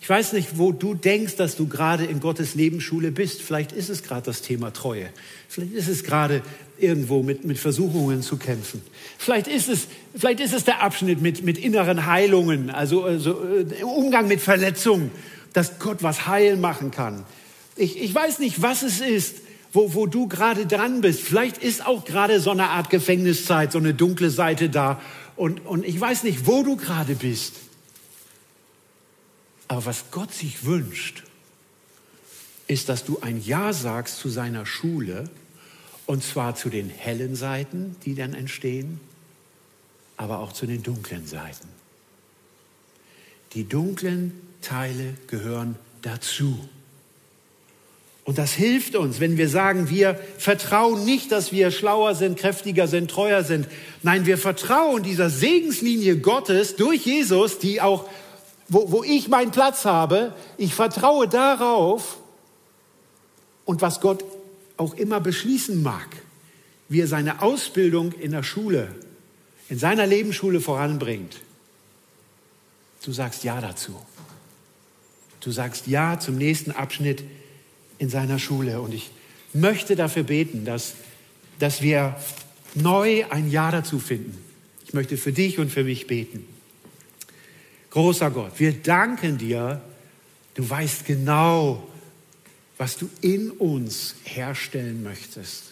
Ich 0.00 0.08
weiß 0.08 0.34
nicht, 0.34 0.56
wo 0.56 0.70
du 0.70 0.94
denkst, 0.94 1.34
dass 1.34 1.56
du 1.56 1.66
gerade 1.66 2.04
in 2.04 2.20
Gottes 2.20 2.54
Lebensschule 2.54 3.10
bist. 3.10 3.42
Vielleicht 3.42 3.72
ist 3.72 3.88
es 3.88 4.04
gerade 4.04 4.22
das 4.22 4.40
Thema 4.40 4.72
Treue. 4.72 5.08
Vielleicht 5.48 5.72
ist 5.72 5.88
es 5.88 6.04
gerade 6.04 6.42
irgendwo 6.78 7.24
mit, 7.24 7.44
mit 7.44 7.58
Versuchungen 7.58 8.22
zu 8.22 8.36
kämpfen. 8.36 8.82
Vielleicht 9.18 9.48
ist 9.48 9.68
es, 9.68 9.88
vielleicht 10.14 10.38
ist 10.38 10.54
es 10.54 10.62
der 10.62 10.82
Abschnitt 10.82 11.20
mit, 11.20 11.42
mit 11.42 11.58
inneren 11.58 12.06
Heilungen, 12.06 12.70
also, 12.70 13.02
also 13.02 13.42
äh, 13.42 13.82
Umgang 13.82 14.28
mit 14.28 14.40
Verletzungen, 14.40 15.10
dass 15.52 15.80
Gott 15.80 16.02
was 16.02 16.28
heil 16.28 16.56
machen 16.56 16.92
kann. 16.92 17.24
Ich, 17.74 18.00
ich 18.00 18.14
weiß 18.14 18.38
nicht, 18.38 18.62
was 18.62 18.84
es 18.84 19.00
ist, 19.00 19.38
wo, 19.72 19.94
wo 19.94 20.06
du 20.06 20.28
gerade 20.28 20.66
dran 20.66 21.00
bist. 21.00 21.20
Vielleicht 21.20 21.58
ist 21.58 21.84
auch 21.84 22.04
gerade 22.04 22.38
so 22.38 22.50
eine 22.50 22.68
Art 22.68 22.90
Gefängniszeit, 22.90 23.72
so 23.72 23.78
eine 23.78 23.94
dunkle 23.94 24.30
Seite 24.30 24.68
da. 24.68 25.00
Und, 25.36 25.64
und 25.66 25.84
ich 25.84 26.00
weiß 26.00 26.24
nicht, 26.24 26.46
wo 26.46 26.62
du 26.62 26.76
gerade 26.76 27.14
bist. 27.14 27.54
Aber 29.68 29.84
was 29.84 30.10
Gott 30.10 30.32
sich 30.32 30.64
wünscht, 30.64 31.24
ist, 32.66 32.88
dass 32.88 33.04
du 33.04 33.20
ein 33.20 33.42
Ja 33.42 33.72
sagst 33.72 34.18
zu 34.18 34.28
seiner 34.28 34.66
Schule, 34.66 35.30
und 36.06 36.22
zwar 36.22 36.54
zu 36.54 36.70
den 36.70 36.88
hellen 36.88 37.34
Seiten, 37.34 37.96
die 38.04 38.14
dann 38.14 38.32
entstehen, 38.32 39.00
aber 40.16 40.38
auch 40.38 40.52
zu 40.52 40.66
den 40.66 40.82
dunklen 40.82 41.26
Seiten. 41.26 41.68
Die 43.52 43.64
dunklen 43.68 44.32
Teile 44.62 45.14
gehören 45.26 45.76
dazu. 46.02 46.68
Und 48.26 48.38
das 48.38 48.52
hilft 48.54 48.96
uns, 48.96 49.20
wenn 49.20 49.36
wir 49.36 49.48
sagen, 49.48 49.88
wir 49.88 50.18
vertrauen 50.36 51.04
nicht, 51.04 51.30
dass 51.30 51.52
wir 51.52 51.70
schlauer 51.70 52.16
sind, 52.16 52.36
kräftiger 52.36 52.88
sind, 52.88 53.08
treuer 53.08 53.44
sind. 53.44 53.68
Nein, 54.02 54.26
wir 54.26 54.36
vertrauen 54.36 55.04
dieser 55.04 55.30
Segenslinie 55.30 56.18
Gottes 56.18 56.74
durch 56.74 57.06
Jesus, 57.06 57.60
die 57.60 57.80
auch, 57.80 58.08
wo, 58.66 58.90
wo 58.90 59.04
ich 59.04 59.28
meinen 59.28 59.52
Platz 59.52 59.84
habe. 59.84 60.34
Ich 60.58 60.74
vertraue 60.74 61.28
darauf 61.28 62.18
und 63.64 63.80
was 63.80 64.00
Gott 64.00 64.24
auch 64.76 64.94
immer 64.94 65.20
beschließen 65.20 65.80
mag, 65.80 66.08
wie 66.88 67.02
er 67.02 67.06
seine 67.06 67.42
Ausbildung 67.42 68.10
in 68.10 68.32
der 68.32 68.42
Schule, 68.42 68.88
in 69.68 69.78
seiner 69.78 70.04
Lebensschule 70.04 70.60
voranbringt. 70.60 71.36
Du 73.04 73.12
sagst 73.12 73.44
Ja 73.44 73.60
dazu. 73.60 73.94
Du 75.38 75.52
sagst 75.52 75.86
Ja 75.86 76.18
zum 76.18 76.36
nächsten 76.36 76.72
Abschnitt 76.72 77.22
in 77.98 78.08
seiner 78.08 78.38
Schule. 78.38 78.80
Und 78.80 78.94
ich 78.94 79.10
möchte 79.52 79.96
dafür 79.96 80.22
beten, 80.22 80.64
dass, 80.64 80.94
dass 81.58 81.82
wir 81.82 82.16
neu 82.74 83.24
ein 83.30 83.50
Ja 83.50 83.70
dazu 83.70 83.98
finden. 83.98 84.36
Ich 84.86 84.94
möchte 84.94 85.16
für 85.16 85.32
dich 85.32 85.58
und 85.58 85.70
für 85.70 85.84
mich 85.84 86.06
beten. 86.06 86.44
Großer 87.90 88.30
Gott, 88.30 88.52
wir 88.58 88.72
danken 88.72 89.38
dir. 89.38 89.80
Du 90.54 90.68
weißt 90.68 91.06
genau, 91.06 91.86
was 92.78 92.96
du 92.96 93.08
in 93.20 93.50
uns 93.50 94.16
herstellen 94.24 95.02
möchtest. 95.02 95.64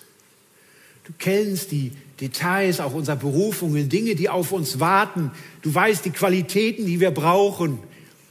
Du 1.04 1.12
kennst 1.18 1.70
die 1.70 1.92
Details 2.20 2.80
auch 2.80 2.94
unserer 2.94 3.16
Berufungen, 3.16 3.88
Dinge, 3.88 4.14
die 4.14 4.30
auf 4.30 4.52
uns 4.52 4.80
warten. 4.80 5.30
Du 5.60 5.74
weißt 5.74 6.04
die 6.06 6.10
Qualitäten, 6.10 6.86
die 6.86 7.00
wir 7.00 7.10
brauchen, 7.10 7.78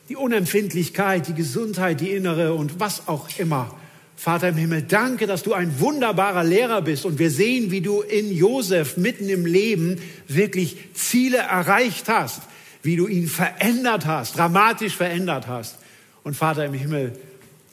die 0.09 0.15
Unempfindlichkeit, 0.15 1.27
die 1.27 1.35
Gesundheit, 1.35 2.01
die 2.01 2.11
innere 2.11 2.55
und 2.55 2.79
was 2.79 3.07
auch 3.07 3.29
immer. 3.37 3.77
Vater 4.23 4.47
im 4.47 4.55
Himmel, 4.55 4.83
danke, 4.83 5.27
dass 5.27 5.43
du 5.43 5.51
ein 5.51 5.81
wunderbarer 5.81 6.45
Lehrer 6.45 6.81
bist 6.81 7.03
und 7.03 7.19
wir 7.19 7.29
sehen, 7.29 7.71
wie 7.71 7.81
du 7.81 7.99
in 7.99 8.31
Josef 8.31 8.95
mitten 8.95 9.27
im 9.27 9.45
Leben 9.45 9.99
wirklich 10.29 10.77
Ziele 10.93 11.39
erreicht 11.39 12.07
hast, 12.07 12.41
wie 12.83 12.95
du 12.95 13.07
ihn 13.07 13.27
verändert 13.27 14.05
hast, 14.05 14.37
dramatisch 14.37 14.95
verändert 14.95 15.47
hast. 15.47 15.77
Und 16.23 16.37
Vater 16.37 16.63
im 16.63 16.73
Himmel, 16.73 17.19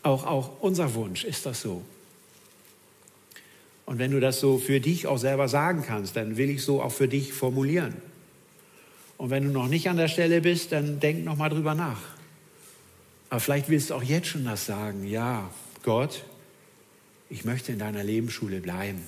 auch, 0.02 0.26
auch 0.26 0.60
unser 0.60 0.92
Wunsch 0.94 1.22
ist 1.22 1.46
das 1.46 1.60
so. 1.60 1.82
Und 3.86 4.00
wenn 4.00 4.10
du 4.10 4.18
das 4.18 4.40
so 4.40 4.58
für 4.58 4.80
dich 4.80 5.06
auch 5.06 5.18
selber 5.18 5.46
sagen 5.46 5.84
kannst, 5.86 6.16
dann 6.16 6.36
will 6.36 6.50
ich 6.50 6.64
so 6.64 6.82
auch 6.82 6.90
für 6.90 7.06
dich 7.06 7.32
formulieren. 7.32 7.94
Und 9.18 9.30
wenn 9.30 9.44
du 9.44 9.50
noch 9.52 9.68
nicht 9.68 9.88
an 9.88 9.98
der 9.98 10.08
Stelle 10.08 10.40
bist, 10.40 10.72
dann 10.72 10.98
denk 10.98 11.24
noch 11.24 11.36
mal 11.36 11.48
drüber 11.48 11.76
nach. 11.76 12.00
Aber 13.28 13.38
vielleicht 13.38 13.68
willst 13.68 13.90
du 13.90 13.94
auch 13.94 14.02
jetzt 14.02 14.26
schon 14.26 14.44
das 14.44 14.66
sagen. 14.66 15.06
Ja, 15.06 15.48
Gott, 15.84 16.24
ich 17.30 17.44
möchte 17.44 17.72
in 17.72 17.78
deiner 17.78 18.02
Lebensschule 18.02 18.60
bleiben. 18.60 19.02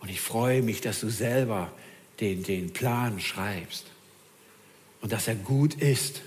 Und 0.00 0.08
ich 0.08 0.20
freue 0.20 0.62
mich, 0.62 0.80
dass 0.80 1.00
du 1.00 1.10
selber 1.10 1.70
den, 2.20 2.42
den 2.44 2.72
Plan 2.72 3.20
schreibst. 3.20 3.86
Und 5.02 5.12
dass 5.12 5.28
er 5.28 5.34
gut 5.34 5.74
ist. 5.74 6.22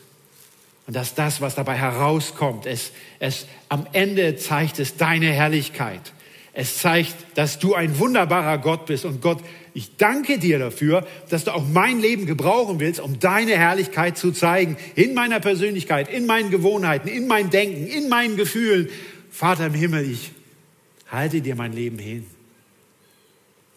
Und 0.85 0.95
dass 0.95 1.15
das, 1.15 1.39
was 1.39 1.55
dabei 1.55 1.75
herauskommt, 1.75 2.65
es, 2.65 2.91
es 3.19 3.47
am 3.69 3.87
Ende 3.93 4.35
zeigt 4.35 4.79
es 4.79 4.97
deine 4.97 5.31
Herrlichkeit. 5.31 6.11
Es 6.51 6.77
zeigt, 6.77 7.15
dass 7.35 7.57
du 7.57 7.73
ein 7.73 7.97
wunderbarer 7.97 8.57
Gott 8.59 8.85
bist. 8.85 9.05
Und 9.05 9.21
Gott, 9.21 9.39
ich 9.73 9.95
danke 9.97 10.37
dir 10.37 10.59
dafür, 10.59 11.07
dass 11.29 11.45
du 11.45 11.51
auch 11.51 11.65
mein 11.67 11.99
Leben 11.99 12.27
gebrauchen 12.27 12.79
willst, 12.79 12.99
um 12.99 13.19
deine 13.19 13.57
Herrlichkeit 13.57 14.17
zu 14.17 14.31
zeigen. 14.31 14.77
In 14.93 15.15
meiner 15.15 15.39
Persönlichkeit, 15.39 16.09
in 16.09 16.27
meinen 16.27 16.51
Gewohnheiten, 16.51 17.07
in 17.07 17.27
meinem 17.27 17.49
Denken, 17.49 17.87
in 17.87 18.09
meinen 18.09 18.35
Gefühlen. 18.35 18.89
Vater 19.33 19.65
im 19.65 19.73
Himmel, 19.73 20.07
ich 20.07 20.31
halte 21.09 21.41
dir 21.41 21.55
mein 21.55 21.73
Leben 21.73 21.97
hin. 21.97 22.27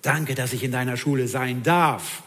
Danke, 0.02 0.34
dass 0.34 0.52
ich 0.52 0.62
in 0.62 0.70
deiner 0.70 0.98
Schule 0.98 1.28
sein 1.28 1.62
darf. 1.62 2.22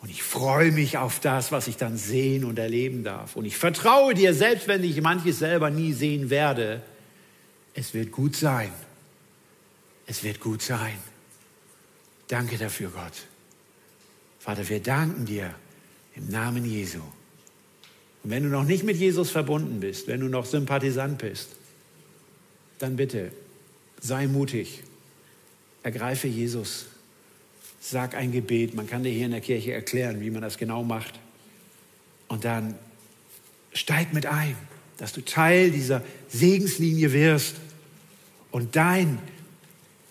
Und 0.00 0.10
ich 0.10 0.24
freue 0.24 0.72
mich 0.72 0.98
auf 0.98 1.20
das, 1.20 1.52
was 1.52 1.68
ich 1.68 1.76
dann 1.76 1.96
sehen 1.96 2.44
und 2.44 2.58
erleben 2.58 3.04
darf. 3.04 3.36
Und 3.36 3.44
ich 3.44 3.56
vertraue 3.56 4.14
dir, 4.14 4.34
selbst 4.34 4.66
wenn 4.66 4.82
ich 4.82 5.00
manches 5.00 5.38
selber 5.38 5.70
nie 5.70 5.92
sehen 5.92 6.28
werde, 6.28 6.82
es 7.72 7.94
wird 7.94 8.10
gut 8.10 8.34
sein. 8.34 8.72
Es 10.06 10.24
wird 10.24 10.40
gut 10.40 10.60
sein. 10.60 10.98
Danke 12.26 12.58
dafür, 12.58 12.90
Gott. 12.90 13.28
Vater, 14.40 14.68
wir 14.68 14.80
danken 14.80 15.24
dir 15.24 15.54
im 16.16 16.28
Namen 16.28 16.64
Jesu. 16.64 17.00
Und 18.24 18.30
wenn 18.30 18.42
du 18.42 18.48
noch 18.48 18.64
nicht 18.64 18.84
mit 18.84 18.96
Jesus 18.96 19.30
verbunden 19.30 19.80
bist, 19.80 20.08
wenn 20.08 20.20
du 20.20 20.28
noch 20.28 20.46
Sympathisant 20.46 21.18
bist, 21.18 21.50
dann 22.78 22.96
bitte 22.96 23.30
sei 24.00 24.26
mutig, 24.26 24.82
ergreife 25.82 26.26
Jesus, 26.26 26.86
sag 27.80 28.14
ein 28.14 28.32
Gebet. 28.32 28.74
Man 28.74 28.86
kann 28.86 29.02
dir 29.02 29.10
hier 29.10 29.26
in 29.26 29.30
der 29.30 29.40
Kirche 29.42 29.72
erklären, 29.72 30.20
wie 30.20 30.30
man 30.30 30.42
das 30.42 30.56
genau 30.56 30.82
macht. 30.82 31.20
Und 32.28 32.44
dann 32.44 32.74
steig 33.74 34.14
mit 34.14 34.26
ein, 34.26 34.56
dass 34.96 35.12
du 35.12 35.22
Teil 35.22 35.70
dieser 35.70 36.02
Segenslinie 36.28 37.12
wirst 37.12 37.56
und 38.50 38.74
dein, 38.76 39.18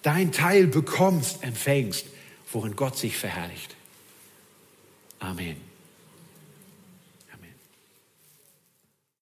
dein 0.03 0.31
Teil 0.31 0.67
bekommst, 0.67 1.43
empfängst, 1.43 2.05
worin 2.51 2.75
Gott 2.75 2.97
sich 2.97 3.17
verherrlicht. 3.17 3.75
Amen. 5.19 5.72